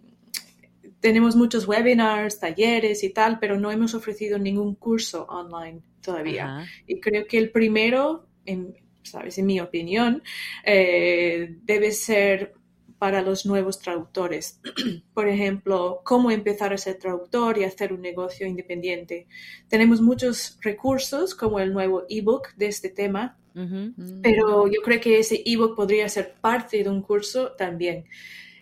tenemos 1.01 1.37
muchos 1.37 1.69
webinars, 1.69 2.41
talleres 2.41 3.05
y 3.05 3.11
tal, 3.11 3.39
pero 3.39 3.59
no 3.59 3.71
hemos 3.71 3.95
ofrecido 3.95 4.39
ningún 4.39 4.75
curso 4.75 5.27
online 5.29 5.81
todavía. 6.01 6.67
Y 6.87 7.01
creo 7.01 7.27
que 7.27 7.39
el 7.39 7.51
primero, 7.51 8.27
en, 8.45 8.75
sabes, 9.03 9.39
en 9.39 9.47
mi 9.47 9.61
opinión, 9.61 10.23
eh, 10.65 11.57
debe 11.63 11.93
ser 11.93 12.55
para 12.99 13.23
los 13.23 13.45
nuevos 13.45 13.79
traductores. 13.79 14.61
Por 15.15 15.29
ejemplo, 15.29 16.01
cómo 16.05 16.31
empezar 16.31 16.73
a 16.73 16.79
ser 16.79 16.99
traductor 16.99 17.59
y 17.59 17.65
hacer 17.65 17.93
un 17.93 18.01
negocio 18.01 18.47
independiente. 18.47 19.27
Tenemos 19.69 20.01
muchos 20.01 20.59
recursos 20.63 21.35
como 21.35 21.61
el 21.61 21.73
nuevo 21.73 22.05
ebook 22.09 22.55
de 22.57 22.67
este 22.67 22.89
tema, 22.89 23.39
pero 24.23 24.67
yo 24.67 24.83
creo 24.83 25.01
que 25.01 25.19
ese 25.19 25.43
ebook 25.47 25.77
podría 25.77 26.07
ser 26.11 26.35
parte 26.43 26.83
de 26.83 26.91
un 26.91 27.01
curso 27.01 27.53
también. 27.53 28.05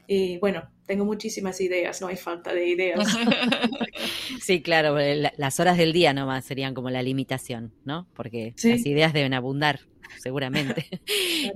Y 0.06 0.38
bueno, 0.38 0.70
tengo 0.86 1.04
muchísimas 1.04 1.60
ideas, 1.60 2.00
no 2.00 2.08
hay 2.08 2.16
falta 2.16 2.52
de 2.52 2.66
ideas. 2.66 3.00
sí, 4.40 4.62
claro, 4.62 4.96
las 5.36 5.60
horas 5.60 5.78
del 5.78 5.92
día 5.92 6.12
nomás 6.12 6.44
serían 6.44 6.74
como 6.74 6.90
la 6.90 7.02
limitación, 7.02 7.72
¿no? 7.84 8.06
Porque 8.14 8.54
las 8.62 8.84
ideas 8.84 9.12
deben 9.12 9.34
abundar, 9.34 9.80
seguramente. 10.18 10.86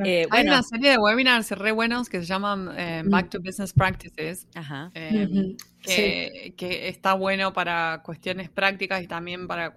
Eh, 0.05 0.27
hay 0.31 0.47
una 0.47 0.63
serie 0.63 0.91
de 0.91 0.99
webinars 0.99 1.51
re 1.53 1.73
buenos 1.73 2.11
que 2.11 2.21
se 2.21 2.27
llaman 2.27 2.69
eh, 2.77 3.03
mm. 3.05 3.11
Back 3.11 3.31
to 3.31 3.41
Business 3.41 3.73
Practices, 3.73 4.47
em, 4.95 5.57
que, 5.83 6.89
está 6.89 7.15
bueno 7.15 7.55
para 7.55 8.03
cuestiones 8.05 8.51
prácticas 8.51 9.03
y 9.03 9.07
también 9.07 9.47
para... 9.49 9.75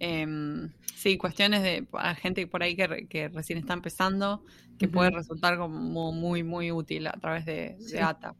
Em, 0.00 0.72
sí, 0.96 1.16
cuestiones 1.16 1.62
de 1.62 1.86
gente 2.20 2.46
por 2.48 2.62
ahí 2.62 2.74
que, 2.74 3.28
recién 3.28 3.58
está 3.58 3.72
empezando, 3.74 4.44
que 4.78 4.88
puede 4.88 5.10
resultar 5.10 5.56
como 5.56 6.12
muy, 6.12 6.42
muy 6.42 6.72
útil 6.72 7.06
a 7.06 7.12
través 7.12 7.46
de, 7.46 7.76
de 7.78 8.00
ATA 8.00 8.34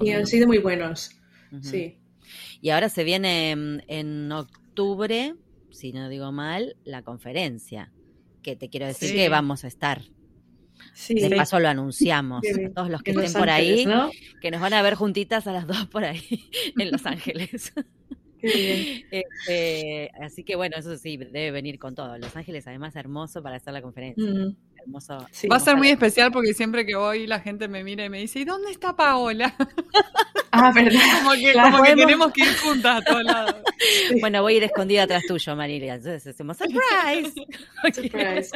y 0.00 0.10
han 0.10 0.26
sido 0.26 0.46
muy 0.46 0.58
buenos. 0.58 1.10
Sí. 1.62 1.98
Y 2.60 2.70
ahora 2.70 2.88
se 2.88 3.04
viene 3.04 3.50
en, 3.86 4.32
octubre, 4.32 5.34
si 5.70 5.92
no 5.92 6.08
digo 6.08 6.32
mal, 6.32 6.76
la 6.84 7.02
conferencia. 7.02 7.92
Que 8.42 8.56
te 8.56 8.68
quiero 8.68 8.86
decir 8.86 9.14
que 9.14 9.28
vamos 9.28 9.64
a 9.64 9.68
estar. 9.68 10.02
Sí. 10.92 11.14
De 11.14 11.34
paso 11.34 11.58
lo 11.58 11.68
anunciamos. 11.68 12.42
Todos 12.74 12.90
los 12.90 13.02
que 13.02 13.12
estén 13.12 13.32
por 13.32 13.50
ahí, 13.50 13.86
que 14.40 14.50
nos 14.50 14.60
van 14.60 14.74
a 14.74 14.82
ver 14.82 14.94
juntitas 14.94 15.46
a 15.46 15.52
las 15.52 15.66
dos 15.66 15.86
por 15.86 16.04
ahí 16.04 16.22
en 16.78 16.90
Los 16.90 17.06
Ángeles. 17.06 17.72
Este, 18.42 20.10
así 20.20 20.44
que 20.44 20.56
bueno, 20.56 20.76
eso 20.76 20.96
sí, 20.96 21.16
debe 21.16 21.50
venir 21.50 21.78
con 21.78 21.94
todo. 21.94 22.16
Los 22.18 22.36
Ángeles, 22.36 22.66
además, 22.66 22.94
hermoso 22.96 23.42
para 23.42 23.56
hacer 23.56 23.72
la 23.72 23.82
conferencia. 23.82 24.24
Mm. 24.24 24.56
Va 24.94 25.56
a 25.56 25.60
ser 25.60 25.76
muy 25.76 25.88
especial 25.88 26.30
porque 26.32 26.54
siempre 26.54 26.86
que 26.86 26.94
voy 26.94 27.26
la 27.26 27.40
gente 27.40 27.68
me 27.68 27.82
mira 27.84 28.04
y 28.04 28.08
me 28.08 28.20
dice, 28.20 28.40
¿y 28.40 28.44
dónde 28.44 28.70
está 28.70 28.94
Paola? 28.94 29.54
Ah, 30.52 30.72
verdad. 30.74 31.00
como 31.18 31.32
que, 31.32 31.52
como 31.52 31.82
que 31.82 31.96
tenemos 31.96 32.32
que 32.32 32.42
ir 32.42 32.56
juntas 32.56 33.00
a 33.00 33.04
todos 33.04 33.24
lados. 33.24 33.56
Bueno, 34.20 34.42
voy 34.42 34.54
a 34.54 34.56
ir 34.56 34.64
escondida 34.64 35.02
atrás 35.02 35.24
tuyo, 35.28 35.54
Marilia. 35.54 35.94
Entonces 35.94 36.26
hacemos 36.26 36.56
surprise. 36.56 37.32
surprise. 37.92 38.50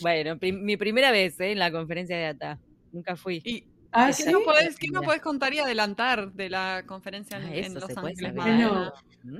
bueno, 0.00 0.36
mi 0.40 0.76
primera 0.76 1.12
vez 1.12 1.38
¿eh? 1.40 1.52
en 1.52 1.58
la 1.58 1.70
conferencia 1.70 2.16
de 2.16 2.26
ATA. 2.26 2.58
Nunca 2.92 3.14
fui. 3.14 3.40
Y, 3.44 3.64
ah, 3.92 4.10
¿qué, 4.16 4.30
no 4.30 4.40
podés, 4.40 4.76
¿Qué 4.76 4.88
no 4.88 5.02
podés 5.02 5.20
contar 5.20 5.54
y 5.54 5.60
adelantar 5.60 6.32
de 6.32 6.50
la 6.50 6.82
conferencia 6.86 7.38
en, 7.38 7.76
ah, 7.76 7.80
Los 7.80 7.96
Ángeles? 7.96 8.34
Bueno, 8.34 8.92
mm. 9.22 9.36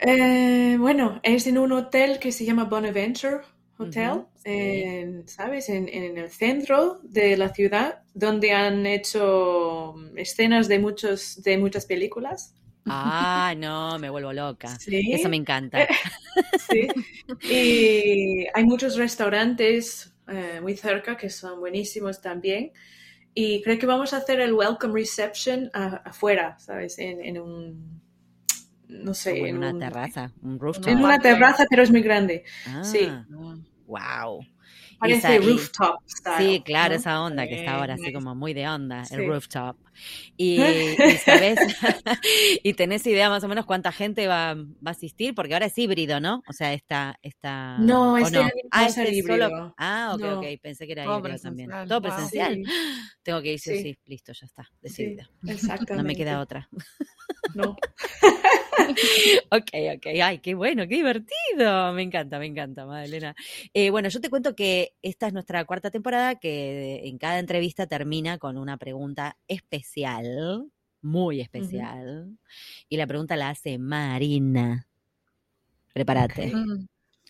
eh, 0.00 0.76
bueno, 0.78 1.20
es 1.22 1.46
en 1.46 1.58
un 1.58 1.72
hotel 1.72 2.18
que 2.20 2.30
se 2.30 2.44
llama 2.44 2.64
Bonaventure 2.64 3.40
Hotel, 3.78 4.24
¿sabes? 5.26 5.68
En, 5.68 5.88
el 5.88 6.30
centro 6.30 7.00
de 7.02 7.36
la 7.36 7.52
ciudad, 7.52 8.02
donde 8.14 8.52
han 8.52 8.86
hecho 8.86 9.94
escenas 10.16 10.68
de, 10.68 10.78
muchos, 10.78 11.42
de 11.42 11.58
muchas 11.58 11.86
películas. 11.86 12.54
Ah, 12.86 13.54
no, 13.58 13.98
me 13.98 14.08
vuelvo 14.08 14.32
loca. 14.32 14.76
Eso 14.86 15.28
me 15.28 15.36
encanta. 15.36 15.86
sí. 16.70 16.88
Y 17.50 18.46
hay 18.54 18.64
muchos 18.64 18.96
restaurantes 18.96 20.14
eh, 20.28 20.60
muy 20.60 20.76
cerca 20.76 21.16
que 21.16 21.30
son 21.30 21.60
buenísimos 21.60 22.20
también. 22.20 22.72
Y 23.34 23.62
creo 23.62 23.78
que 23.78 23.86
vamos 23.86 24.14
a 24.14 24.18
hacer 24.18 24.40
el 24.40 24.54
welcome 24.54 24.94
reception 24.94 25.70
afuera, 25.74 26.58
¿sabes? 26.58 26.98
En, 26.98 27.38
un, 27.38 28.00
no 28.88 29.14
sé. 29.14 29.48
en, 29.48 29.58
una 29.58 29.78
terraza, 29.78 30.32
un 30.42 30.58
rooftop. 30.58 30.88
En 30.88 30.98
una 30.98 31.18
terraza, 31.18 31.66
pero 31.68 31.82
es 31.82 31.90
muy 31.90 32.02
grande. 32.02 32.44
sí. 32.82 33.08
Wow. 33.86 34.40
Parece 34.98 35.38
rooftop 35.38 36.00
Sí, 36.38 36.62
claro, 36.64 36.94
esa 36.94 37.20
onda 37.22 37.46
que 37.46 37.58
está 37.60 37.74
ahora 37.74 37.94
así 37.94 38.12
como 38.12 38.34
muy 38.34 38.54
de 38.54 38.68
onda, 38.68 39.04
el 39.10 39.26
rooftop. 39.26 39.76
Y, 40.36 40.58
sabes, 41.24 41.58
y 42.62 42.74
tenés 42.74 43.06
idea 43.06 43.28
más 43.28 43.44
o 43.44 43.48
menos 43.48 43.66
cuánta 43.66 43.92
gente 43.92 44.26
va, 44.26 44.54
va, 44.54 44.64
a 44.86 44.90
asistir, 44.90 45.34
porque 45.34 45.54
ahora 45.54 45.66
es 45.66 45.78
híbrido, 45.78 46.20
¿no? 46.20 46.42
O 46.48 46.52
sea, 46.52 46.72
está, 46.72 47.18
está 47.22 47.78
No, 47.78 48.16
este 48.18 48.38
no? 48.38 48.48
ah, 48.70 48.86
este 48.86 49.14
híbrido. 49.14 49.74
Ah, 49.76 50.12
ok, 50.14 50.22
ok, 50.38 50.44
pensé 50.62 50.86
que 50.86 50.92
era 50.92 51.04
híbrido 51.04 51.38
también. 51.38 51.70
Todo 51.88 52.02
presencial. 52.02 52.62
Tengo 53.22 53.42
que 53.42 53.54
ir, 53.54 53.58
sí, 53.58 53.82
sí, 53.82 53.98
listo, 54.06 54.32
ya 54.32 54.46
está, 54.46 54.68
decidido. 54.80 55.26
exactamente. 55.46 55.96
No 55.96 56.02
me 56.02 56.14
queda 56.14 56.40
otra. 56.40 56.68
No. 57.54 57.76
ok, 59.50 59.70
ok. 59.96 60.06
Ay, 60.22 60.38
qué 60.38 60.54
bueno, 60.54 60.86
qué 60.88 60.96
divertido. 60.96 61.92
Me 61.92 62.02
encanta, 62.02 62.38
me 62.38 62.46
encanta, 62.46 62.86
Madalena. 62.86 63.34
Eh, 63.74 63.90
bueno, 63.90 64.08
yo 64.08 64.20
te 64.20 64.30
cuento 64.30 64.54
que 64.54 64.94
esta 65.02 65.26
es 65.26 65.32
nuestra 65.32 65.64
cuarta 65.64 65.90
temporada, 65.90 66.36
que 66.36 67.02
en 67.04 67.18
cada 67.18 67.38
entrevista 67.38 67.86
termina 67.86 68.38
con 68.38 68.58
una 68.58 68.76
pregunta 68.76 69.36
especial, 69.48 70.70
muy 71.02 71.40
especial. 71.40 72.36
Y 72.88 72.96
la 72.96 73.06
pregunta 73.06 73.36
la 73.36 73.50
hace 73.50 73.78
Marina. 73.78 74.86
Prepárate. 75.92 76.52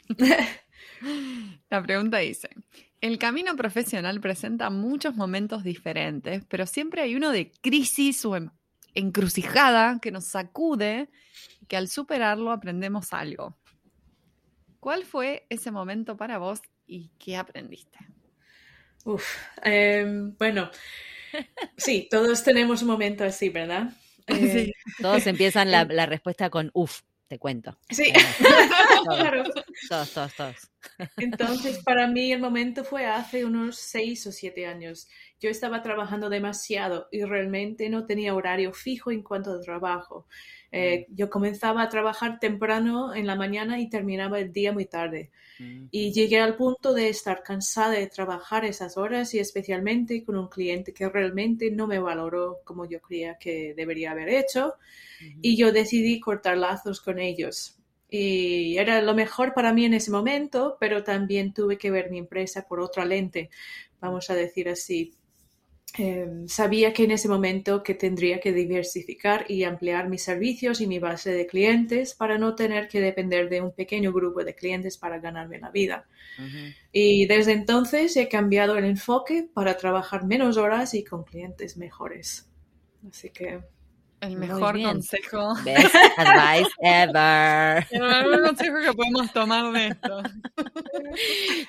La 1.69 1.83
pregunta 1.83 2.19
dice, 2.19 2.49
el 3.01 3.19
camino 3.19 3.57
profesional 3.57 4.21
presenta 4.21 4.71
muchos 4.71 5.15
momentos 5.17 5.65
diferentes, 5.65 6.45
pero 6.49 6.67
siempre 6.67 7.03
hay 7.03 7.17
uno 7.17 7.33
de 7.33 7.51
crisis 7.61 8.25
o 8.25 8.37
encrucijada 8.97 9.99
que 10.01 10.11
nos 10.11 10.25
sacude 10.25 11.09
que 11.69 11.77
al 11.77 11.89
superarlo 11.89 12.51
aprendemos 12.51 13.13
algo. 13.13 13.57
¿Cuál 14.81 15.05
fue 15.05 15.47
ese 15.51 15.71
momento 15.71 16.17
para 16.17 16.39
vos 16.39 16.61
y 16.87 17.11
qué 17.19 17.37
aprendiste? 17.37 17.99
Uf, 19.05 19.25
em, 19.63 20.35
bueno, 20.37 20.71
sí, 21.77 22.09
todos 22.11 22.43
tenemos 22.43 22.83
un 22.83 22.89
momento 22.89 23.25
así, 23.25 23.51
¿verdad? 23.51 23.91
Eh, 24.27 24.73
todos 25.01 25.27
empiezan 25.27 25.71
la, 25.71 25.85
la, 25.91 26.07
respuesta 26.07 26.51
con 26.51 26.71
uf, 26.73 27.03
te 27.29 27.39
cuento. 27.39 27.79
Sí, 27.91 28.13
claro. 29.07 29.45
Todos, 29.89 30.13
todos, 30.13 30.35
todos. 30.35 30.71
Entonces, 31.17 31.83
para 31.85 32.07
mí 32.07 32.33
el 32.33 32.41
momento 32.41 32.85
fue 32.85 33.07
hace 33.07 33.45
unos 33.45 33.79
seis 33.79 34.27
o 34.27 34.33
siete 34.33 34.67
años. 34.67 35.09
Yo 35.41 35.51
estaba 35.51 35.83
trabajando 35.83 36.31
demasiado 36.31 37.09
y 37.11 37.25
realmente 37.25 37.89
no 37.89 38.07
tenía 38.07 38.35
horario 38.35 38.73
fijo 38.73 39.11
en 39.11 39.23
cuanto 39.23 39.53
al 39.53 39.63
trabajo. 39.63 40.27
Eh, 40.73 41.07
yo 41.11 41.31
comenzaba 41.31 41.83
a 41.83 41.89
trabajar 41.89 42.39
temprano 42.39 43.15
en 43.15 43.27
la 43.27 43.37
mañana 43.37 43.79
y 43.81 43.89
terminaba 43.89 44.39
el 44.39 44.53
día 44.53 44.73
muy 44.73 44.87
tarde. 44.87 45.31
Mm. 45.59 45.87
Y 45.91 46.13
llegué 46.13 46.41
al 46.41 46.57
punto 46.57 46.93
de 46.93 47.09
estar 47.09 47.43
cansada 47.43 47.93
de 47.93 48.07
trabajar 48.09 48.65
esas 48.65 48.97
horas 48.97 49.33
y 49.35 49.39
especialmente 49.39 50.25
con 50.25 50.37
un 50.37 50.49
cliente 50.49 50.93
que 50.93 51.09
realmente 51.09 51.71
no 51.71 51.87
me 51.87 51.99
valoró 51.99 52.59
como 52.65 52.85
yo 52.85 53.01
creía 53.01 53.39
que 53.39 53.75
debería 53.75 54.11
haber 54.11 54.29
hecho. 54.29 54.75
Y 55.41 55.57
yo 55.57 55.73
decidí 55.73 56.21
cortar 56.21 56.59
lazos 56.59 57.01
con 57.01 57.19
ellos. 57.19 57.79
Y 58.09 58.77
era 58.79 59.03
lo 59.03 59.15
mejor 59.15 59.53
para 59.55 59.73
mí 59.73 59.85
en 59.85 59.95
ese 59.95 60.11
momento, 60.11 60.77
pero 60.79 61.03
también 61.03 61.53
tuve 61.53 61.77
que 61.79 61.91
ver 61.91 62.11
mi 62.11 62.19
empresa 62.19 62.67
por 62.69 62.81
otra 62.81 63.05
lente, 63.05 63.51
vamos 64.01 64.31
a 64.31 64.35
decir 64.35 64.69
así, 64.69 65.13
Em, 65.99 66.47
sabía 66.47 66.93
que 66.93 67.05
en 67.05 67.13
ese 67.13 67.27
momento 67.27 67.83
que 67.83 67.95
tendría 67.95 68.39
que 68.39 68.53
diversificar 68.53 69.51
y 69.51 69.65
ampliar 69.65 70.11
mis 70.11 70.23
servicios 70.23 70.83
y 70.83 70.87
mi 70.87 70.99
base 70.99 71.31
de 71.33 71.47
clientes 71.47 72.15
para 72.15 72.37
no 72.37 72.55
tener 72.55 72.89
que 72.89 73.01
depender 73.01 73.49
de 73.49 73.63
un 73.63 73.73
pequeño 73.73 74.13
grupo 74.13 74.45
de 74.45 74.55
clientes 74.55 74.99
para 74.99 75.21
ganarme 75.21 75.59
la 75.59 75.71
vida. 75.71 76.07
Y 76.93 77.27
desde 77.27 77.53
entonces 77.53 78.15
he 78.19 78.29
cambiado 78.29 78.77
el 78.77 78.85
enfoque 78.85 79.49
para 79.55 79.79
trabajar 79.79 80.27
menos 80.27 80.59
horas 80.59 80.93
y 80.93 81.03
con 81.03 81.25
clientes 81.25 81.79
mejores. 81.79 82.47
Así 83.09 83.31
que 83.31 83.61
el 84.27 84.37
mejor 84.37 84.81
consejo. 84.83 85.55
Best 85.65 85.95
advice 86.17 86.71
ever. 86.81 87.87
El 87.91 88.03
mejor 88.03 88.43
consejo 88.47 88.77
que 88.81 88.93
podemos 88.93 89.33
tomar 89.33 89.73
de 89.73 89.89
esto. 89.89 90.23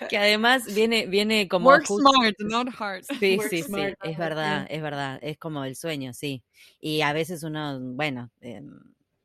Que 0.10 0.18
además 0.18 0.74
viene, 0.74 1.06
viene 1.06 1.48
como. 1.48 1.70
Work 1.70 1.86
smart, 1.86 2.36
not 2.40 2.68
hard. 2.78 3.04
Sí, 3.20 3.40
sí, 3.50 3.64
sí. 3.64 3.74
Es 4.04 4.18
verdad, 4.18 4.66
es 4.70 4.82
verdad. 4.82 5.20
Es 5.22 5.38
como 5.38 5.64
el 5.64 5.76
sueño, 5.76 6.14
sí. 6.14 6.44
Y 6.80 7.02
a 7.02 7.14
veces 7.14 7.44
uno, 7.44 7.80
bueno, 7.80 8.32
em, 8.42 8.80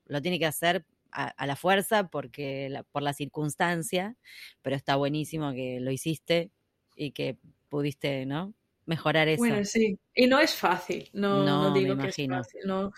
lo 0.06 0.20
tiene 0.20 0.38
que 0.38 0.46
hacer 0.46 0.84
a, 1.12 1.46
la 1.46 1.56
fuerza 1.56 2.08
porque 2.08 2.82
por 2.90 3.02
la 3.02 3.12
circunstancia, 3.12 4.16
pero 4.62 4.76
está 4.76 4.96
buenísimo 4.96 5.52
que 5.52 5.78
lo 5.80 5.90
hiciste 5.90 6.50
y 6.96 7.12
que 7.12 7.36
pudiste, 7.68 8.26
¿no? 8.26 8.54
Mejorar 8.92 9.28
eso. 9.28 9.38
Bueno, 9.38 9.64
sí, 9.64 9.98
y 10.14 10.26
no 10.26 10.38
es 10.38 10.55
fácil, 10.55 11.09
no, 11.12 11.44
no, 11.44 11.72
digo 11.72 11.96
que 11.96 12.09
es 12.09 12.16
fácil, 12.28 12.61
no, 12.66 12.92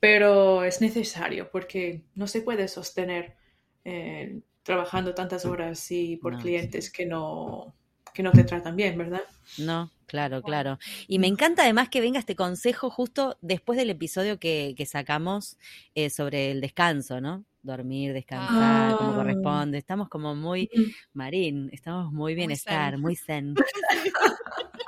pero 0.00 0.64
es 0.64 0.80
necesario 0.80 1.50
porque 1.50 2.02
no 2.14 2.26
se 2.26 2.40
puede 2.40 2.68
sostener 2.68 3.36
eh, 3.84 4.40
trabajando 4.62 5.14
tantas 5.14 5.44
horas 5.44 5.90
y 5.90 6.16
por 6.16 6.38
clientes 6.38 6.90
que 6.90 7.06
no 7.06 7.74
que 8.14 8.22
no 8.22 8.30
te 8.30 8.44
tratan 8.44 8.76
bien, 8.76 8.96
¿verdad? 8.96 9.22
No, 9.58 9.90
claro, 10.06 10.40
claro. 10.40 10.78
Y 11.08 11.18
me 11.18 11.26
encanta 11.26 11.62
además 11.62 11.88
que 11.88 12.00
venga 12.00 12.20
este 12.20 12.36
consejo 12.36 12.88
justo 12.88 13.36
después 13.42 13.76
del 13.76 13.90
episodio 13.90 14.38
que, 14.38 14.74
que 14.76 14.86
sacamos 14.86 15.58
eh, 15.96 16.10
sobre 16.10 16.52
el 16.52 16.60
descanso, 16.60 17.20
¿no? 17.20 17.44
Dormir, 17.62 18.12
descansar, 18.12 18.96
como 18.96 19.10
ah. 19.10 19.14
corresponde. 19.16 19.78
Estamos 19.78 20.08
como 20.08 20.34
muy 20.36 20.70
marín, 21.12 21.70
estamos 21.72 22.12
muy 22.12 22.34
bienestar, 22.34 22.98
muy 22.98 23.16
zen. 23.16 23.54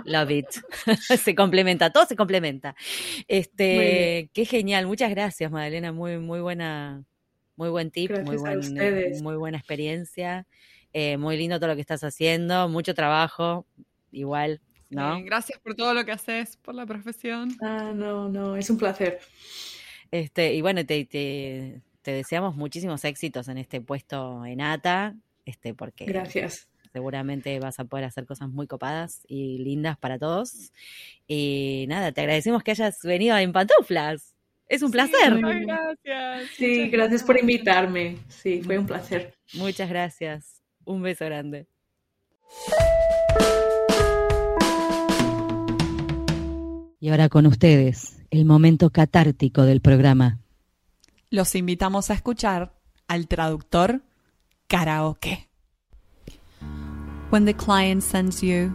Love 0.07 0.31
it. 0.31 0.47
se 1.23 1.35
complementa, 1.35 1.91
todo 1.91 2.07
se 2.07 2.17
complementa. 2.17 2.75
Este, 3.29 4.31
qué 4.33 4.45
genial. 4.45 4.87
Muchas 4.87 5.11
gracias, 5.11 5.51
Madalena. 5.51 5.93
Muy, 5.93 6.19
muy 6.19 6.41
buena, 6.41 7.05
muy 7.57 7.69
buen 7.69 7.91
tip, 7.91 8.11
muy, 8.25 8.39
muy 8.39 9.37
buena 9.37 9.59
experiencia. 9.59 10.47
Eh, 10.93 11.19
muy 11.19 11.37
lindo 11.37 11.59
todo 11.59 11.69
lo 11.69 11.75
que 11.75 11.83
estás 11.83 12.03
haciendo, 12.05 12.71
mucho 12.71 12.95
trabajo, 12.95 13.67
igual, 14.13 14.63
¿no? 14.89 15.23
gracias 15.25 15.59
por 15.59 15.75
todo 15.75 15.93
lo 15.93 16.07
que 16.07 16.13
haces, 16.13 16.57
por 16.57 16.75
la 16.75 16.87
profesión. 16.87 17.55
Ah, 17.61 17.93
no, 17.95 18.31
no, 18.31 18.57
es 18.57 18.71
un 18.71 18.79
placer. 18.79 19.21
Este, 20.11 20.55
y 20.55 20.63
bueno, 20.63 20.87
te, 20.87 21.05
te, 21.05 21.83
te 22.01 22.13
deseamos 22.13 22.57
muchísimos 22.57 23.05
éxitos 23.05 23.49
en 23.49 23.59
este 23.59 23.83
puesto 23.83 24.47
en 24.47 24.63
ATA, 24.63 25.15
este, 25.45 25.75
porque 25.75 26.07
gracias 26.07 26.67
seguramente 26.97 27.61
vas 27.61 27.79
a 27.79 27.85
poder 27.85 28.07
hacer 28.07 28.25
cosas 28.25 28.49
muy 28.49 28.67
copadas 28.67 29.21
y 29.29 29.59
lindas 29.59 29.99
para 29.99 30.19
todos. 30.19 30.73
Y 31.29 31.85
nada, 31.89 32.11
te 32.11 32.23
agradecemos 32.23 32.63
que 32.63 32.71
hayas 32.71 33.03
venido 33.03 33.37
en 33.37 33.53
pantuflas. 33.53 34.35
Es 34.67 34.83
un 34.83 34.91
placer. 34.91 35.39
gracias. 35.39 36.51
Sí, 36.57 36.89
gracias 36.89 37.23
por 37.23 37.39
invitarme. 37.39 38.17
Sí, 38.29 38.63
fue 38.63 38.79
un 38.79 38.87
placer. 38.87 39.35
Muchas 39.53 39.91
gracias. 39.91 40.63
Un 40.87 41.03
beso 41.03 41.27
grande. 41.27 41.67
Y 46.99 47.11
ahora 47.11 47.29
con 47.29 47.45
ustedes, 47.47 48.23
el 48.31 48.47
momento 48.47 48.89
catártico 48.89 49.65
del 49.65 49.83
programa. 49.83 50.41
Los 51.29 51.55
invitamos 51.57 52.11
a 52.11 52.15
escuchar 52.15 52.73
al 53.07 53.29
traductor 53.29 54.01
karaoke. 54.67 55.46
When 57.31 57.45
the 57.45 57.53
client 57.53 58.03
sends 58.03 58.43
you 58.43 58.75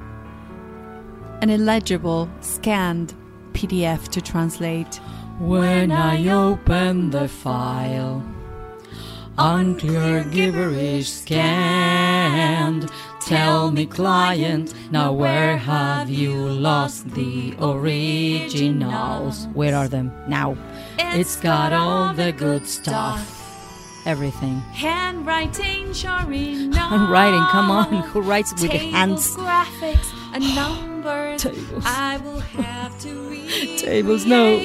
an 1.42 1.50
illegible 1.50 2.30
scanned 2.42 3.14
PDF 3.54 4.08
to 4.10 4.22
translate. 4.22 5.00
When 5.40 5.92
I 5.92 6.28
open 6.30 7.10
the 7.10 7.28
file, 7.28 8.24
unclear 9.38 10.24
gibberish 10.26 11.10
scanned. 11.10 12.90
Tell 13.22 13.72
me, 13.72 13.86
client, 13.86 14.74
now 14.92 15.14
where 15.14 15.58
have 15.58 16.10
you 16.10 16.34
lost 16.34 17.10
the 17.12 17.56
originals? 17.60 19.48
Where 19.54 19.76
are 19.76 19.88
them 19.88 20.12
now? 20.28 20.58
it's 21.14 21.36
got 21.36 21.74
all 21.74 22.14
the 22.14 22.32
good 22.32 22.66
stuff 22.66 23.41
Everything. 24.06 24.60
Handwriting, 24.74 25.94
Charlie. 25.94 26.72
Handwriting, 26.74 27.46
come 27.52 27.70
on. 27.70 27.94
Who 28.10 28.22
writes 28.22 28.52
with 28.62 28.72
hands? 28.72 29.36
graphics, 29.36 30.12
and 30.34 30.44
numbers. 30.56 31.42
Tables. 31.44 31.84
I 31.86 32.18
will 32.18 32.40
have 32.40 32.98
to 33.02 33.14
read. 33.30 33.78
Tables, 33.80 34.26
no. 34.26 34.58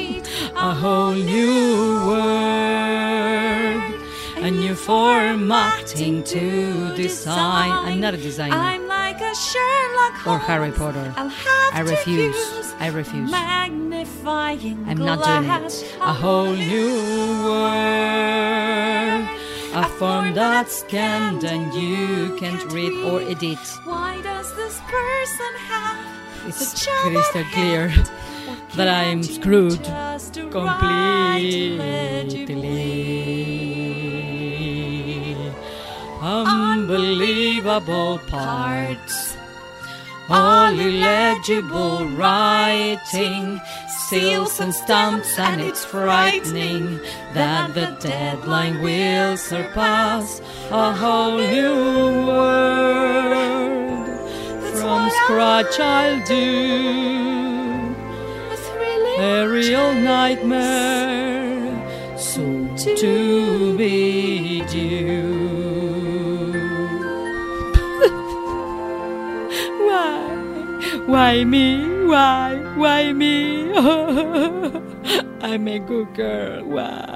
A 0.56 0.74
whole 0.74 1.12
new 1.12 2.06
word. 2.06 3.92
A 4.38 4.50
new 4.50 4.74
formatting 4.74 6.22
to 6.24 6.94
design. 6.94 7.70
I'm 7.70 8.00
not 8.00 8.14
a 8.14 8.16
designer. 8.18 8.54
I'm 8.54 8.86
like 8.86 9.20
a 9.20 9.34
Sherlock 9.34 10.12
Holmes. 10.14 10.42
Or 10.42 10.46
Harry 10.46 10.70
Potter. 10.72 11.12
I'll 11.16 11.28
have 11.28 11.74
I 11.74 11.80
refuse. 11.80 12.65
I 12.78 12.88
refuse. 12.88 13.30
Magnifying 13.30 14.84
I'm 14.86 14.98
not 14.98 15.24
doing 15.24 15.50
it. 15.66 15.96
A 16.00 16.12
whole 16.12 16.52
new 16.52 17.44
word. 17.44 19.26
A 19.74 19.84
form 19.98 20.34
that's 20.34 20.76
scanned 20.80 21.44
and 21.44 21.72
you 21.74 22.36
can't 22.38 22.64
read 22.72 22.92
or 23.04 23.20
edit. 23.22 23.58
Why 23.84 24.20
does 24.22 24.54
this 24.56 24.78
person 24.80 25.52
have 25.68 25.98
It's 26.46 26.86
crystal 26.86 27.44
clear 27.52 27.92
that 28.74 28.88
I'm 28.88 29.22
screwed 29.22 29.84
just 29.84 30.36
write 30.36 31.76
legibly? 31.78 32.56
completely. 34.96 35.52
Unbelievable 36.22 38.18
parts. 38.26 39.36
All 40.28 40.74
illegible 40.74 42.04
writing, 42.08 43.60
seals 44.08 44.58
and 44.58 44.74
stamps, 44.74 45.38
and 45.38 45.60
it's 45.60 45.84
frightening 45.84 46.98
that 47.32 47.74
the 47.74 47.96
deadline 48.00 48.82
will 48.82 49.36
surpass 49.36 50.40
a 50.72 50.92
whole 50.92 51.38
new 51.38 52.26
world. 52.26 54.06
From 54.80 55.10
scratch 55.10 55.78
I'll 55.78 56.24
do. 56.26 57.94
A 59.18 59.46
real 59.48 59.94
nightmare. 59.94 61.72
Soon 62.18 62.76
to 62.76 63.76
be 63.78 64.15
Why 71.06 71.44
me? 71.44 72.04
Why? 72.04 72.58
Why 72.74 73.12
me? 73.12 73.70
I'm 75.40 75.68
a 75.68 75.78
good 75.78 76.12
girl. 76.14 76.64
Why? 76.64 77.15